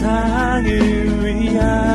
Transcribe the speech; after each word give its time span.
세상을 0.00 1.26
위한 1.26 1.89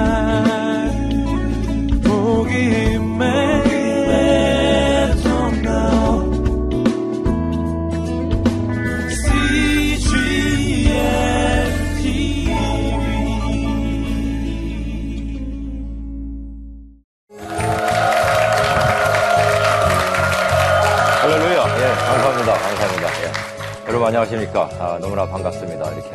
안녕하십니까. 24.36 24.70
아, 24.80 25.00
너무나 25.00 25.26
반갑습니다. 25.26 25.92
이렇게 25.92 26.10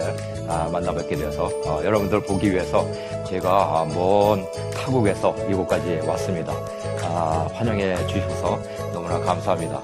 아, 0.48 0.68
만나 0.70 0.92
뵙게 0.92 1.16
되어서 1.16 1.46
어, 1.64 1.80
여러분들 1.82 2.20
보기 2.22 2.50
위해서 2.50 2.86
제가 3.26 3.50
아, 3.50 3.84
먼 3.94 4.46
타국에서 4.72 5.34
이곳까지 5.48 6.00
왔습니다. 6.06 6.52
아, 7.02 7.48
환영해 7.54 8.06
주셔서 8.06 8.58
너무나 8.92 9.18
감사합니다. 9.20 9.80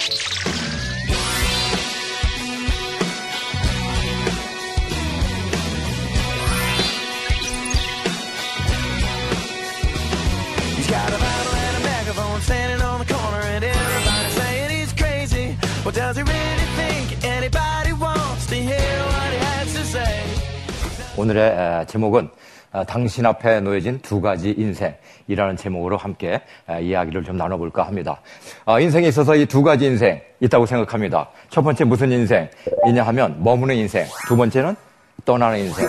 오늘의 21.16 21.87
제목은 21.87 22.28
어, 22.72 22.84
당신 22.84 23.25
앞에 23.25 23.61
놓여진 23.61 24.00
두 24.00 24.20
가지 24.20 24.50
인생이라는 24.56 25.56
제목으로 25.56 25.97
함께 25.97 26.42
이야기를 26.81 27.25
좀 27.25 27.36
나눠볼까 27.36 27.84
합니다. 27.86 28.20
어, 28.67 28.78
인생에 28.81 29.08
있어서 29.08 29.34
이 29.34 29.47
두 29.47 29.62
가지 29.62 29.86
인생 29.86 30.20
있다고 30.41 30.67
생각합니다. 30.67 31.28
첫 31.48 31.62
번째 31.62 31.84
무슨 31.84 32.11
인생이냐 32.12 33.03
하면 33.06 33.42
머무는 33.42 33.77
인생. 33.77 34.05
두 34.27 34.36
번째는 34.36 34.77
떠나는 35.25 35.61
인생. 35.61 35.89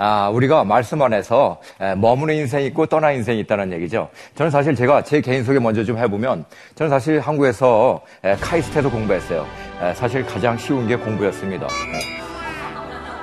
아, 0.00 0.28
우리가 0.30 0.62
말씀 0.64 1.02
안에서 1.02 1.60
머무는 1.96 2.36
인생이 2.36 2.66
있고 2.66 2.86
떠나 2.86 3.10
인생이 3.10 3.40
있다는 3.40 3.72
얘기죠. 3.72 4.08
저는 4.36 4.50
사실 4.50 4.74
제가 4.76 5.02
제 5.02 5.20
개인 5.20 5.42
소개 5.42 5.58
먼저 5.58 5.82
좀 5.84 5.98
해보면 5.98 6.44
저는 6.76 6.88
사실 6.88 7.18
한국에서 7.18 8.00
카이스트에서 8.40 8.88
공부했어요. 8.90 9.44
사실 9.94 10.24
가장 10.24 10.56
쉬운 10.56 10.86
게 10.86 10.94
공부였습니다. 10.96 11.66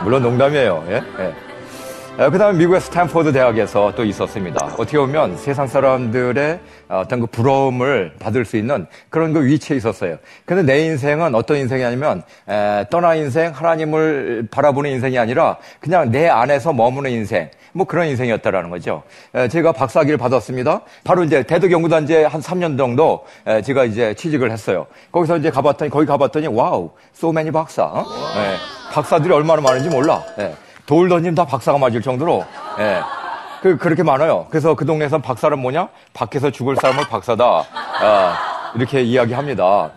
물론 0.06 0.22
농담이에요. 0.22 0.86
예? 0.90 1.02
예. 1.20 2.24
어, 2.24 2.30
그 2.30 2.38
다음에 2.38 2.60
미국의 2.60 2.80
스탠포드 2.80 3.34
대학에서 3.34 3.92
또 3.96 4.06
있었습니다. 4.06 4.64
어떻게 4.78 5.00
보면 5.00 5.36
세상 5.36 5.66
사람들의 5.66 6.60
어떤 6.90 7.22
그 7.22 7.26
부러움을 7.26 8.14
받을 8.20 8.46
수 8.46 8.56
있는 8.56 8.86
그런 9.10 9.34
그 9.34 9.44
위치에 9.44 9.76
있었어요. 9.76 10.18
근데 10.46 10.62
내 10.62 10.86
인생은 10.86 11.34
어떤 11.34 11.58
인생이냐면 11.58 12.22
에, 12.48 12.86
떠나 12.92 13.16
인생, 13.16 13.52
하나님을 13.52 14.48
바라보는 14.52 14.92
인생이 14.92 15.18
아니라 15.18 15.58
그냥 15.80 16.12
내 16.12 16.30
안에서 16.30 16.72
머무는 16.72 17.10
인생. 17.10 17.50
뭐 17.74 17.88
그런 17.88 18.06
인생이었다라는 18.08 18.70
거죠. 18.70 19.02
에, 19.34 19.48
제가 19.48 19.72
박사학위를 19.72 20.20
받았습니다. 20.20 20.82
바로 21.04 21.24
이제 21.24 21.42
대덕 21.42 21.72
연구단지에 21.72 22.26
한 22.26 22.42
3년 22.42 22.78
정도 22.78 23.26
에, 23.48 23.64
제가 23.64 23.86
이제 23.86 24.14
취직을 24.14 24.52
했어요. 24.52 24.86
거기서 25.12 25.38
이제 25.38 25.50
가봤더니 25.50 25.90
거기 25.90 26.06
가봤더니 26.06 26.46
wow, 26.46 26.92
so 27.14 27.26
many 27.26 27.50
박사. 27.50 27.86
어? 27.86 28.06
에, 28.96 29.02
박사들이 29.02 29.34
얼마나 29.34 29.62
많은지 29.62 29.90
몰라. 29.90 30.24
예. 30.40 30.56
돌 30.86 31.10
던지면 31.10 31.36
다 31.36 31.46
박사가 31.46 31.78
맞을 31.78 32.02
정도로 32.02 32.46
예. 32.80 33.02
그, 33.62 33.78
그렇게 33.78 34.04
많아요. 34.04 34.46
그래서 34.50 34.74
그 34.76 34.86
동네에서 34.86 35.18
박사는 35.20 35.58
뭐냐? 35.60 35.90
밖에서 36.14 36.50
죽을 36.52 36.76
사람을 36.76 37.08
박사다. 37.10 37.44
아, 38.02 38.38
이렇게 38.76 39.02
이야기합니다. 39.02 39.92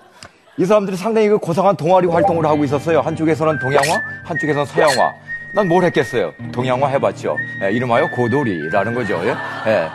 이 0.56 0.64
사람들이 0.64 0.96
상당히 0.96 1.28
그 1.28 1.38
고상한 1.38 1.76
동아리 1.76 2.06
활동을 2.08 2.44
하고 2.46 2.64
있었어요. 2.64 3.00
한쪽에서는 3.00 3.58
동양화, 3.60 4.00
한쪽에서는 4.24 4.66
서양화. 4.66 5.12
난 5.54 5.68
뭘 5.68 5.84
했겠어요? 5.84 6.32
동양화 6.52 6.88
해봤죠. 6.88 7.36
예, 7.62 7.70
이름하여 7.72 8.10
고도리라는 8.10 8.94
거죠. 8.94 9.20
예? 9.24 9.34
예. 9.70 9.88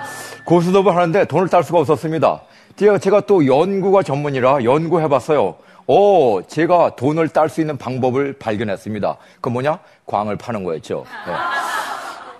고수톱을 0.45 0.95
하는데 0.95 1.25
돈을 1.25 1.49
딸 1.49 1.63
수가 1.63 1.79
없었습니다. 1.79 2.41
제가 2.75 3.21
또 3.21 3.45
연구가 3.45 4.03
전문이라 4.03 4.63
연구해봤어요. 4.63 5.55
오, 5.87 6.41
제가 6.43 6.95
돈을 6.95 7.29
딸 7.29 7.49
수 7.49 7.61
있는 7.61 7.77
방법을 7.77 8.33
발견했습니다. 8.39 9.17
그 9.41 9.49
뭐냐? 9.49 9.79
광을 10.05 10.37
파는 10.37 10.63
거였죠. 10.63 11.05
네. 11.27 11.33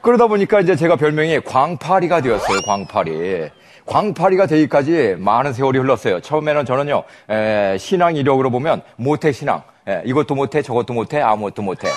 그러다 0.01 0.27
보니까 0.27 0.59
이제 0.59 0.75
제가 0.75 0.95
별명이 0.95 1.41
광파리가 1.41 2.21
되었어요, 2.21 2.59
광파리. 2.65 3.49
광파리가 3.85 4.47
되기까지 4.47 5.15
많은 5.19 5.51
세월이 5.53 5.77
흘렀어요. 5.79 6.21
처음에는 6.21 6.65
저는요, 6.65 7.03
에, 7.29 7.77
신앙 7.77 8.15
이력으로 8.15 8.49
보면 8.49 8.81
모태 8.95 9.31
신앙. 9.33 9.61
에, 9.87 10.01
이것도 10.05 10.35
못해, 10.35 10.61
저것도 10.61 10.93
못해, 10.93 11.21
아무것도 11.21 11.61
못해. 11.61 11.89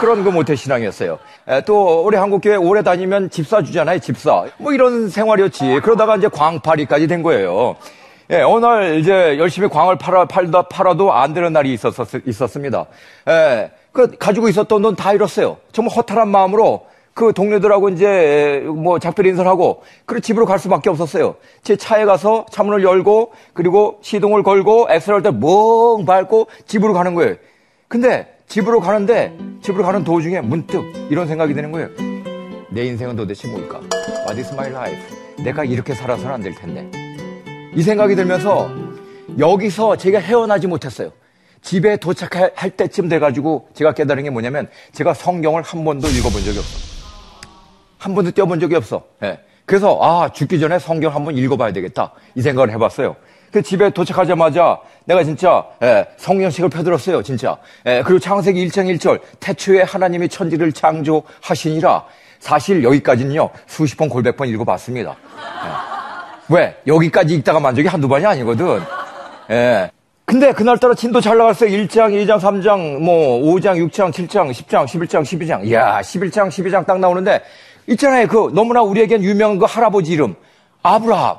그런 0.00 0.24
그 0.24 0.30
모태 0.30 0.56
신앙이었어요. 0.56 1.18
에, 1.48 1.60
또 1.62 2.02
우리 2.02 2.16
한국교회 2.16 2.56
오래 2.56 2.82
다니면 2.82 3.28
집사 3.28 3.62
주잖아요, 3.62 3.98
집사. 3.98 4.46
뭐 4.56 4.72
이런 4.72 5.10
생활이었지. 5.10 5.80
그러다가 5.82 6.16
이제 6.16 6.28
광파리까지 6.28 7.06
된 7.08 7.22
거예요. 7.22 7.76
예, 8.30 8.42
어느 8.42 8.64
날 8.64 8.98
이제 8.98 9.38
열심히 9.38 9.68
광을 9.68 9.96
팔아, 9.96 10.26
팔다 10.26 10.62
팔아도 10.68 11.12
안 11.14 11.32
되는 11.32 11.52
날이 11.52 11.72
있었, 11.72 11.94
있었습니다. 12.26 12.86
예, 13.28 13.70
그 13.92 14.10
가지고 14.18 14.48
있었던 14.48 14.82
돈 14.82 14.94
다 14.96 15.12
잃었어요. 15.14 15.56
정말 15.72 15.96
허탈한 15.96 16.28
마음으로 16.28 16.86
그 17.14 17.32
동료들하고 17.32 17.88
이제 17.88 18.62
뭐 18.66 18.98
작별 18.98 19.26
인사를 19.26 19.50
하고 19.50 19.82
그리고 20.04 20.20
집으로 20.20 20.44
갈 20.46 20.58
수밖에 20.58 20.90
없었어요. 20.90 21.36
제 21.62 21.74
차에 21.76 22.04
가서 22.04 22.44
차문을 22.50 22.84
열고 22.84 23.32
그리고 23.54 23.98
시동을 24.02 24.42
걸고 24.42 24.88
엑셀럴 24.90 25.22
때멍 25.22 26.04
밟고 26.06 26.48
집으로 26.66 26.92
가는 26.92 27.14
거예요. 27.14 27.34
근데 27.88 28.36
집으로 28.46 28.80
가는데 28.80 29.36
집으로 29.62 29.84
가는 29.84 30.04
도중에 30.04 30.42
문득 30.42 30.84
이런 31.10 31.26
생각이 31.26 31.54
드는 31.54 31.72
거예요. 31.72 31.88
내 32.70 32.84
인생은 32.84 33.16
도대체 33.16 33.48
뭘까? 33.48 33.80
What 34.26 34.38
is 34.38 34.52
my 34.52 34.68
life? 34.70 35.02
내가 35.42 35.64
이렇게 35.64 35.94
살아서는 35.94 36.34
안 36.34 36.42
될 36.42 36.54
텐데. 36.54 37.07
이 37.78 37.82
생각이 37.82 38.16
들면서 38.16 38.68
여기서 39.38 39.96
제가 39.98 40.18
헤어나지 40.18 40.66
못했어요. 40.66 41.12
집에 41.62 41.96
도착할 41.96 42.70
때쯤 42.70 43.08
돼가지고 43.08 43.68
제가 43.72 43.94
깨달은 43.94 44.24
게 44.24 44.30
뭐냐면 44.30 44.68
제가 44.90 45.14
성경을 45.14 45.62
한 45.62 45.84
번도 45.84 46.08
읽어본 46.08 46.42
적이 46.42 46.58
없어. 46.58 46.78
한 47.98 48.16
번도 48.16 48.32
떼어본 48.32 48.58
적이 48.58 48.74
없어. 48.74 49.04
예. 49.22 49.38
그래서 49.64 49.96
아 50.02 50.28
죽기 50.32 50.58
전에 50.58 50.80
성경 50.80 51.14
한번 51.14 51.36
읽어봐야 51.36 51.72
되겠다 51.72 52.14
이 52.34 52.42
생각을 52.42 52.72
해봤어요. 52.72 53.14
그 53.52 53.62
집에 53.62 53.90
도착하자마자 53.90 54.80
내가 55.04 55.22
진짜 55.22 55.64
예, 55.80 56.04
성경책을 56.16 56.70
펴들었어요. 56.70 57.22
진짜. 57.22 57.58
예, 57.86 58.02
그리고 58.04 58.18
창세기 58.18 58.66
1장 58.66 58.92
1절 58.96 59.20
태초에 59.38 59.82
하나님이 59.82 60.28
천지를 60.28 60.72
창조하시니라 60.72 62.06
사실 62.40 62.82
여기까지는요 62.82 63.50
수십 63.68 63.96
번 63.96 64.08
골백 64.08 64.36
번 64.36 64.48
읽어봤습니다. 64.48 65.10
예. 65.12 65.97
왜? 66.48 66.76
여기까지 66.86 67.34
읽다가 67.34 67.60
만족이 67.60 67.88
한두 67.88 68.08
번이 68.08 68.24
아니거든. 68.24 68.80
예. 69.50 69.90
근데 70.24 70.52
그날따라 70.52 70.94
진도 70.94 71.20
잘 71.20 71.38
나갔어요. 71.38 71.70
1장, 71.70 72.12
2장, 72.12 72.38
3장, 72.38 72.98
뭐, 72.98 73.40
5장, 73.40 73.78
6장, 73.88 74.12
7장, 74.12 74.50
10장, 74.50 74.84
11장, 74.84 75.22
12장. 75.22 75.64
이야, 75.64 76.00
11장, 76.00 76.48
12장 76.48 76.84
딱 76.84 77.00
나오는데, 77.00 77.42
있잖아요. 77.86 78.26
그, 78.28 78.50
너무나 78.52 78.82
우리에겐 78.82 79.22
유명한 79.22 79.58
그 79.58 79.64
할아버지 79.64 80.12
이름. 80.12 80.34
아브라함. 80.82 81.36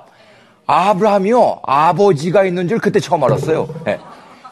아브라함이요. 0.65 1.59
아버지가 1.63 2.45
있는 2.45 2.67
줄 2.67 2.79
그때 2.79 2.99
처음 2.99 3.23
알았어요. 3.23 3.67
예. 3.87 3.99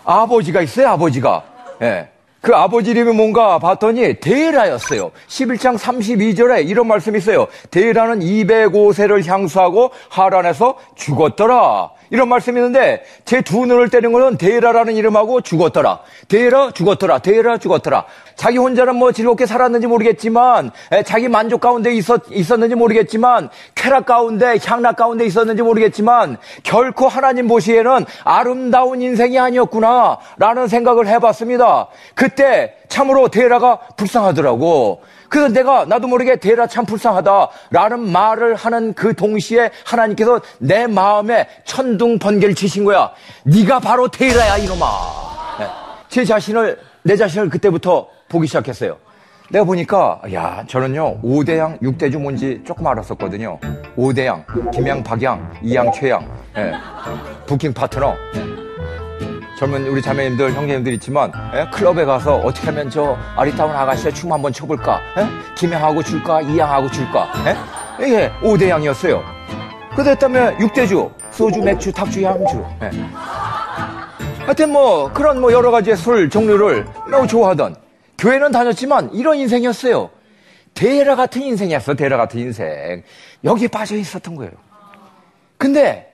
아버지가 0.06 0.62
있어요, 0.62 0.90
아버지가. 0.90 1.44
예. 1.82 2.10
그 2.48 2.56
아버지 2.56 2.92
이름이 2.92 3.12
뭔가 3.12 3.60
봤더니 3.60 4.22
데라였어요. 4.22 5.12
11장 5.28 5.78
32절에 5.78 6.66
이런 6.66 6.88
말씀이 6.88 7.18
있어요. 7.18 7.48
데라는 7.72 8.22
205세를 8.22 9.26
향수하고 9.26 9.92
하란에서 10.08 10.78
죽었더라. 10.96 11.90
이런 12.10 12.30
말씀이 12.30 12.58
있는데 12.60 13.04
제 13.26 13.42
두 13.42 13.66
눈을 13.66 13.90
때린 13.90 14.12
것은 14.12 14.38
데라라는 14.38 14.96
이름하고 14.96 15.42
죽었더라. 15.42 16.00
데라 16.28 16.72
죽었더라. 16.72 17.20
데라 17.20 17.58
죽었더라. 17.58 18.06
자기 18.36 18.58
혼자는 18.58 18.96
뭐 18.96 19.12
즐겁게 19.12 19.46
살았는지 19.46 19.88
모르겠지만 19.88 20.72
자기 21.06 21.28
만족 21.28 21.62
가운데 21.62 21.94
있었, 21.94 22.22
있었는지 22.30 22.76
모르겠지만 22.76 23.50
쾌락 23.76 24.06
가운데 24.06 24.58
향락 24.64 24.96
가운데 24.98 25.26
있었는지 25.26 25.64
모르겠지만 25.64 26.38
결코 26.64 27.08
하나님 27.08 27.48
보시기에는 27.48 28.06
아름다운 28.24 29.02
인생이 29.02 29.40
아니었구나 29.40 30.18
라는 30.38 30.68
생각을 30.68 31.08
해봤습니다. 31.08 31.88
그때 32.14 32.77
참으로 32.88 33.28
데라가 33.30 33.80
불쌍하더라고. 33.96 35.02
그래서 35.30 35.50
내가 35.50 35.86
나도 35.86 36.08
모르게 36.08 36.38
데라 36.38 36.68
참 36.68 36.86
불쌍하다라는 36.86 38.12
말을 38.12 38.56
하는 38.56 38.94
그 38.94 39.14
동시에 39.14 39.72
하나님께서 39.86 40.42
내 40.60 40.88
마음에 40.88 41.48
천둥 41.66 42.20
번개를 42.20 42.56
치신 42.56 42.86
거야. 42.86 43.12
네가 43.44 43.80
바로 43.80 44.08
데라야 44.08 44.58
이놈아. 44.58 44.86
네. 45.60 45.68
제 46.08 46.24
자신을 46.24 46.80
내 47.04 47.16
자신을 47.16 47.50
그때부터 47.50 48.08
보기 48.30 48.48
시작했어요. 48.48 48.98
내가 49.50 49.64
보니까 49.64 50.22
야 50.34 50.64
저는요 50.68 51.22
5대양 51.22 51.80
6대주 51.82 52.18
뭔지 52.18 52.62
조금 52.66 52.86
알았었거든요 52.86 53.58
5대양 53.96 54.44
김양 54.74 55.02
박양 55.02 55.54
이양 55.64 55.90
최양 55.94 56.28
예. 56.58 56.74
부킹 57.46 57.74
파트너 57.74 58.14
젊은 59.58 59.88
우리 59.88 60.02
자매님들 60.02 60.54
형제님들 60.54 60.94
있지만 60.94 61.32
예? 61.54 61.66
클럽에 61.72 62.06
가서 62.06 62.36
어떻게 62.38 62.68
하면 62.68 62.90
저 62.90 63.18
아리따운 63.36 63.72
아가씨와 63.72 64.14
춤 64.14 64.32
한번 64.32 64.54
춰볼까 64.54 65.02
예? 65.18 65.28
김양하고 65.56 66.04
줄까 66.04 66.42
이양하고 66.42 66.92
줄까 66.92 67.28
예? 67.48 68.06
이게 68.06 68.32
5대 68.42 68.70
양이었어요 68.70 69.24
그랬다면 69.96 70.58
6대주 70.58 71.12
소주 71.32 71.60
맥주 71.62 71.92
탁주 71.92 72.22
양주 72.22 72.64
예. 72.84 72.92
하여튼 74.48 74.72
뭐 74.72 75.12
그런 75.12 75.42
뭐 75.42 75.52
여러 75.52 75.72
가지의 75.72 75.98
술 75.98 76.30
종류를 76.30 76.86
매우 77.10 77.28
좋아하던 77.28 77.76
교회는 78.18 78.52
다녔지만 78.52 79.14
이런 79.14 79.38
인생이었어요. 79.38 80.10
대라 80.74 81.16
같은 81.16 81.42
인생이었어, 81.42 81.96
대라 81.96 82.18
같은 82.18 82.40
인생. 82.40 83.04
여기에 83.44 83.68
빠져 83.68 83.96
있었던 83.96 84.36
거예요. 84.36 84.52
근데 85.58 86.07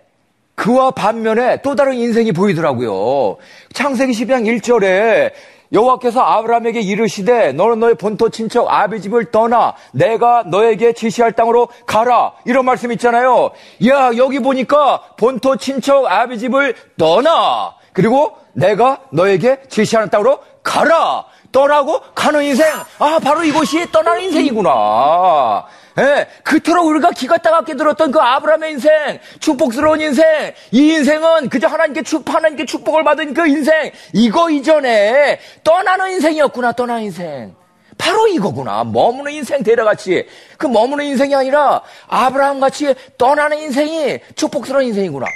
그와 0.56 0.92
반면에 0.92 1.62
또 1.62 1.76
다른 1.76 1.94
인생이 1.94 2.32
보이더라고요. 2.32 3.38
창세기 3.74 4.14
12장 4.14 4.62
1절에 4.62 5.32
여호와께서 5.72 6.22
아브라함에게 6.22 6.82
이르시되 6.82 7.52
너는 7.54 7.80
너의 7.80 7.96
본토 7.96 8.30
친척 8.30 8.72
아비 8.72 9.02
집을 9.02 9.32
떠나 9.32 9.74
내가 9.92 10.44
너에게 10.44 10.94
지시할 10.94 11.32
땅으로 11.32 11.68
가라 11.88 12.34
이런 12.46 12.66
말씀 12.66 12.92
있잖아요. 12.92 13.50
야 13.88 14.12
여기 14.16 14.40
보니까 14.40 15.02
본토 15.18 15.58
친척 15.58 16.06
아비 16.06 16.38
집을 16.38 16.76
떠나 16.98 17.74
그리고 17.92 18.38
내가 18.54 19.00
너에게 19.12 19.62
지시하는 19.68 20.10
땅으로 20.12 20.40
가라 20.62 21.26
떠나고 21.54 22.02
가는 22.14 22.44
인생. 22.44 22.68
아, 23.00 23.20
바로 23.24 23.44
이것이 23.44 23.90
떠나는 23.92 24.24
인생이구나. 24.24 25.66
예, 26.00 26.28
그토록 26.44 26.88
우리가 26.88 27.12
기가 27.12 27.38
따갑게 27.38 27.76
들었던 27.76 28.12
그 28.12 28.20
아브라함의 28.20 28.72
인생, 28.72 29.20
축복스러운 29.40 30.02
인생, 30.02 30.26
이 30.72 30.94
인생은 30.94 31.50
그저 31.50 31.68
하나님께 31.68 32.02
축, 32.02 32.28
하나님께 32.28 32.66
축복을 32.66 33.04
받은 33.04 33.36
그 33.36 33.48
인생, 33.48 33.92
이거 34.12 34.50
이전에 34.50 35.40
떠나는 35.64 36.12
인생이었구나, 36.14 36.72
떠나는 36.74 37.04
인생. 37.04 37.56
바로 37.96 38.28
이거구나. 38.28 38.84
머무는 38.86 39.32
인생 39.34 39.62
대라같이. 39.62 40.28
그 40.58 40.66
머무는 40.66 41.06
인생이 41.06 41.36
아니라 41.36 41.84
아브라함 42.08 42.60
같이 42.60 42.96
떠나는 43.20 43.60
인생이 43.60 44.18
축복스러운 44.36 44.86
인생이구나. 44.86 45.28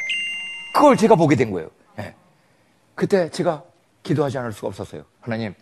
그걸 0.74 0.98
제가 0.98 1.13
보게 1.13 1.36
된 1.36 1.52
거예요. 1.52 1.70
예. 2.00 2.16
그때 2.96 3.30
제가 3.30 3.62
기도하지 4.02 4.40
않을 4.40 4.54
수가 4.54 4.70
없었어요. 4.70 5.04
하나님, 5.22 5.54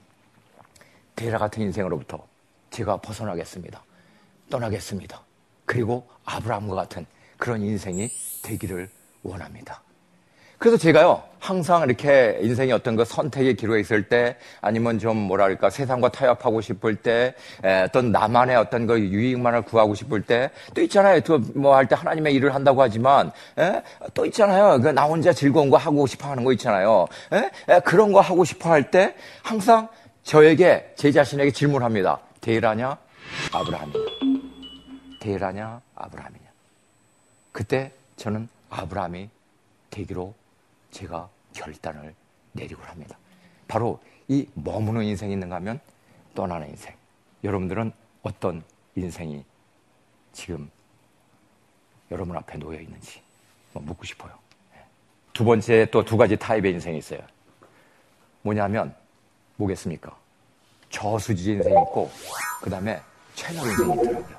데라 1.15 1.37
같은 1.37 1.63
인생으로부터 1.63 2.25
제가 2.71 2.97
벗어나겠습니다. 2.97 3.81
떠나겠습니다. 4.49 5.21
그리고 5.65 6.07
아브라함과 6.25 6.75
같은 6.75 7.05
그런 7.37 7.61
인생이 7.61 8.09
되기를 8.43 8.89
원합니다. 9.23 9.81
그래서 10.57 10.77
제가요, 10.77 11.21
항상 11.39 11.83
이렇게 11.83 12.39
인생의 12.41 12.71
어떤 12.71 12.95
그 12.95 13.03
선택의 13.03 13.55
기로에 13.55 13.81
있을 13.81 14.07
때, 14.07 14.37
아니면 14.61 14.99
좀 14.99 15.17
뭐랄까, 15.17 15.69
세상과 15.69 16.09
타협하고 16.09 16.61
싶을 16.61 16.95
때, 16.95 17.35
어떤 17.85 18.11
나만의 18.13 18.55
어떤 18.55 18.87
그 18.87 18.97
유익만을 18.97 19.63
구하고 19.63 19.95
싶을 19.95 20.21
때, 20.21 20.49
또 20.73 20.81
있잖아요. 20.81 21.19
또 21.21 21.39
뭐 21.55 21.73
할 21.75 21.87
때 21.87 21.95
하나님의 21.95 22.33
일을 22.35 22.55
한다고 22.55 22.81
하지만, 22.81 23.31
에? 23.59 23.81
또 24.13 24.25
있잖아요. 24.25 24.79
그 24.81 24.89
나 24.93 25.03
혼자 25.03 25.33
즐거운 25.33 25.69
거 25.69 25.75
하고 25.77 26.07
싶어 26.07 26.29
하는 26.29 26.45
거 26.45 26.53
있잖아요. 26.53 27.05
에? 27.33 27.79
그런 27.81 28.13
거 28.13 28.21
하고 28.21 28.45
싶어 28.45 28.71
할 28.71 28.89
때, 28.89 29.13
항상 29.43 29.89
저에게 30.25 30.91
제 30.97 31.11
자신에게 31.11 31.51
질문합니다. 31.51 32.19
데라냐 32.41 32.97
아브라함이냐? 33.53 33.99
데라냐 35.19 35.81
아브라함이냐? 35.93 36.45
그때 37.51 37.91
저는 38.17 38.49
아브라함이 38.71 39.29
되기로 39.91 40.33
제가 40.89 41.29
결단을 41.53 42.13
내리고 42.53 42.81
합니다. 42.83 43.17
바로 43.67 44.01
이 44.27 44.47
머무는 44.55 45.03
인생이 45.03 45.31
있는가 45.33 45.57
하면 45.57 45.79
떠나는 46.33 46.69
인생. 46.69 46.93
여러분들은 47.43 47.93
어떤 48.23 48.63
인생이 48.95 49.45
지금 50.33 50.69
여러분 52.09 52.35
앞에 52.35 52.57
놓여 52.57 52.79
있는지 52.79 53.21
뭐 53.73 53.83
묻고 53.83 54.03
싶어요. 54.05 54.33
두 55.33 55.45
번째 55.45 55.85
또 55.91 56.03
두 56.03 56.17
가지 56.17 56.35
타입의 56.35 56.71
인생이 56.71 56.97
있어요. 56.97 57.19
뭐냐면 58.41 58.95
뭐겠습니까? 59.57 60.15
저수지 60.89 61.53
인생이 61.53 61.75
있고, 61.83 62.09
그 62.61 62.69
다음에 62.69 62.99
채널 63.35 63.65
인생이 63.67 63.93
있더라고요. 63.93 64.35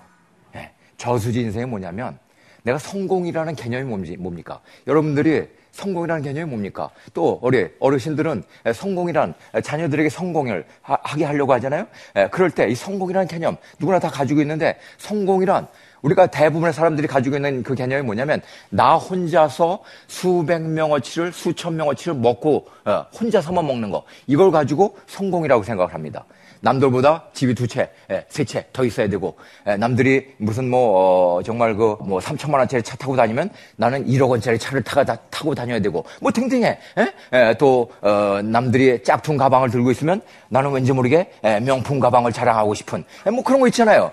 네. 0.55 0.73
저수지 0.97 1.41
인생이 1.41 1.67
뭐냐면, 1.67 2.19
내가 2.63 2.79
성공이라는 2.79 3.55
개념이 3.55 3.85
뭔지, 3.85 4.17
뭡니까? 4.17 4.61
여러분들이 4.87 5.49
성공이라는 5.73 6.23
개념이 6.23 6.51
뭡니까? 6.51 6.91
또, 7.15 7.39
어리, 7.43 7.69
어르신들은 7.79 8.43
성공이란 8.75 9.35
자녀들에게 9.63 10.09
성공을 10.09 10.67
하, 10.83 10.97
게 11.17 11.25
하려고 11.25 11.53
하잖아요? 11.53 11.87
예, 12.17 12.29
그럴 12.31 12.51
때 12.51 12.69
이 12.69 12.75
성공이라는 12.75 13.29
개념, 13.29 13.57
누구나 13.79 13.99
다 13.99 14.09
가지고 14.11 14.41
있는데, 14.41 14.79
성공이란 14.99 15.69
우리가 16.07 16.27
대부분의 16.27 16.73
사람들이 16.73 17.09
가지고 17.09 17.37
있는 17.37 17.63
그 17.63 17.75
개념이 17.75 18.03
뭐냐면 18.03 18.41
나 18.71 18.95
혼자서 18.95 19.81
수백 20.07 20.63
명어치를 20.63 21.33
수천 21.33 21.77
명어치를 21.77 22.15
먹고 22.15 22.69
어, 22.85 23.07
혼자서만 23.19 23.67
먹는 23.67 23.91
거 23.91 24.05
이걸 24.27 24.51
가지고 24.53 24.97
성공이라고 25.07 25.65
생각을 25.65 25.93
합니다. 25.93 26.25
남들보다 26.61 27.25
집이 27.35 27.55
두 27.55 27.67
채, 27.67 27.91
예, 28.11 28.25
세채 28.29 28.67
더 28.73 28.85
있어야 28.85 29.09
되고 29.09 29.37
예, 29.67 29.77
남들이 29.77 30.27
무슨 30.39 30.71
뭐 30.71 31.39
어, 31.39 31.43
정말 31.43 31.75
그 31.75 31.97
뭐 32.01 32.21
3천만 32.21 32.55
원짜리 32.59 32.83
차 32.83 32.97
타고 32.97 33.17
다니면 33.17 33.51
나는 33.77 34.07
1억 34.07 34.31
원짜리 34.31 34.59
차를 34.59 34.83
타가, 34.83 35.17
타고 35.31 35.55
다녀야 35.55 35.81
되고 35.81 36.05
뭐 36.21 36.31
등등해. 36.31 36.79
예? 36.99 37.55
또 37.59 37.91
어, 38.01 38.41
남들이 38.43 39.03
짝퉁 39.03 39.37
가방을 39.37 39.71
들고 39.71 39.91
있으면 39.91 40.21
나는 40.49 40.71
왠지 40.71 40.93
모르게 40.93 41.31
명품 41.63 41.99
가방을 41.99 42.33
자랑하고 42.33 42.75
싶은 42.75 43.05
뭐 43.33 43.43
그런 43.43 43.61
거 43.61 43.67
있잖아요. 43.69 44.13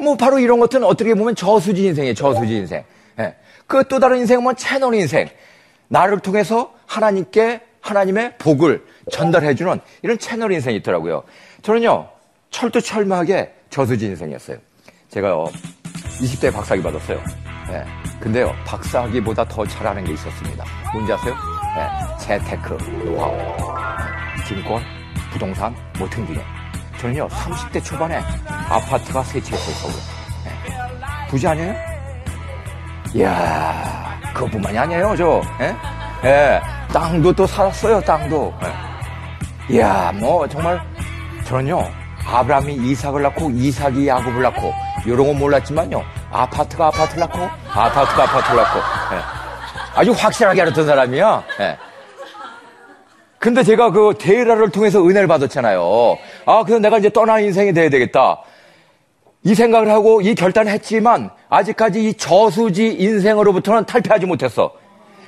뭐 0.00 0.16
바로 0.16 0.38
이런 0.38 0.58
것들은 0.60 0.84
어떻게 0.84 1.14
보면 1.14 1.34
저수지 1.34 1.84
인생이에요. 1.86 2.14
저수지 2.14 2.56
인생. 2.56 2.84
예. 3.18 3.34
그 3.66 3.84
또 3.88 3.98
다른 4.00 4.18
인생은 4.18 4.42
뭐 4.42 4.52
채널 4.54 4.94
인생. 4.94 5.28
나를 5.88 6.20
통해서 6.20 6.72
하나님께 6.86 7.60
하나님의 7.80 8.36
복을 8.38 8.84
전달해주는 9.10 9.80
이런 10.02 10.18
채널 10.18 10.52
인생이 10.52 10.76
있더라고요. 10.76 11.24
저는요, 11.62 12.08
철두철미하게 12.50 13.52
저수지 13.70 14.06
인생이었어요. 14.06 14.58
제가요, 15.08 15.46
20대 16.20 16.52
박사학위 16.52 16.82
받았어요. 16.82 17.18
예. 17.72 17.84
근데요, 18.20 18.54
박사학위보다 18.66 19.44
더 19.46 19.66
잘하는 19.66 20.04
게 20.04 20.12
있었습니다. 20.12 20.64
뭔지 20.92 21.12
아세요? 21.12 21.34
예. 21.78 22.18
재테크, 22.18 22.76
노하우, 23.04 23.32
증권, 24.46 24.82
부동산, 25.32 25.74
뭐 25.98 26.08
등등에. 26.08 26.59
저는요, 27.00 27.28
30대 27.28 27.82
초반에 27.82 28.20
아파트가 28.68 29.22
세채 29.22 29.56
있어요, 29.56 29.74
서울에. 29.76 29.96
네. 30.44 31.28
부지 31.28 31.48
아니에요? 31.48 31.74
이야, 33.14 34.20
그것뿐만이 34.34 34.78
아니에요, 34.78 35.16
저. 35.16 35.40
예? 35.60 35.74
예, 36.28 36.60
땅도 36.92 37.32
또 37.32 37.46
살았어요, 37.46 38.02
땅도. 38.02 38.54
예. 38.64 39.76
이야, 39.76 40.12
뭐, 40.14 40.46
정말, 40.46 40.78
저는요, 41.46 41.90
아브라함이 42.26 42.74
이삭을 42.74 43.22
낳고, 43.22 43.50
이삭이 43.50 44.06
야곱을 44.06 44.42
낳고, 44.42 44.74
이런 45.06 45.26
건 45.26 45.38
몰랐지만요, 45.38 46.04
아파트가 46.30 46.88
아파트를 46.88 47.20
낳고, 47.20 47.38
아파트가 47.72 48.24
아파트를 48.24 48.56
낳고, 48.56 48.78
예. 49.14 49.20
아주 49.94 50.12
확실하게 50.12 50.60
알았던 50.60 50.86
사람이야. 50.86 51.44
예. 51.60 51.78
근데 53.40 53.62
제가 53.62 53.90
그 53.90 54.14
데이라를 54.18 54.68
통해서 54.68 55.02
은혜를 55.02 55.26
받았잖아요. 55.26 55.80
아, 56.46 56.62
그래서 56.64 56.80
내가 56.80 56.98
이제 56.98 57.10
떠난 57.10 57.42
인생이 57.42 57.72
돼야 57.72 57.88
되겠다. 57.90 58.42
이 59.42 59.54
생각을 59.54 59.90
하고 59.90 60.20
이 60.20 60.34
결단을 60.34 60.70
했지만 60.72 61.30
아직까지 61.48 62.08
이 62.08 62.14
저수지 62.14 62.88
인생으로부터는 62.88 63.86
탈피하지 63.86 64.26
못했어. 64.26 64.72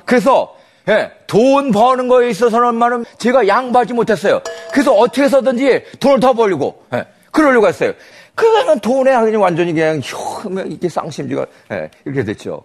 그래서 0.05 0.55
예, 0.89 1.11
돈 1.27 1.71
버는 1.71 2.09
거에 2.09 2.31
있어서는만은 2.31 3.05
제가 3.19 3.47
양보하지 3.47 3.95
못했어요. 3.95 4.43
그래서 4.73 4.93
어떻게 4.93 5.23
해서든지 5.23 5.85
돈을 6.01 6.21
더 6.21 6.33
벌리고 6.33 6.85
예, 6.93 7.07
그러려고 7.31 7.69
했어요. 7.69 7.93
그거는 8.35 8.81
돈에 8.81 9.19
그냥 9.21 9.43
완전히 9.43 9.73
그냥 9.73 10.01
휴, 10.01 10.51
이게 10.67 10.89
쌍심지가 10.89 11.47
예, 11.73 11.91
이렇게 12.05 12.25
됐죠. 12.25 12.65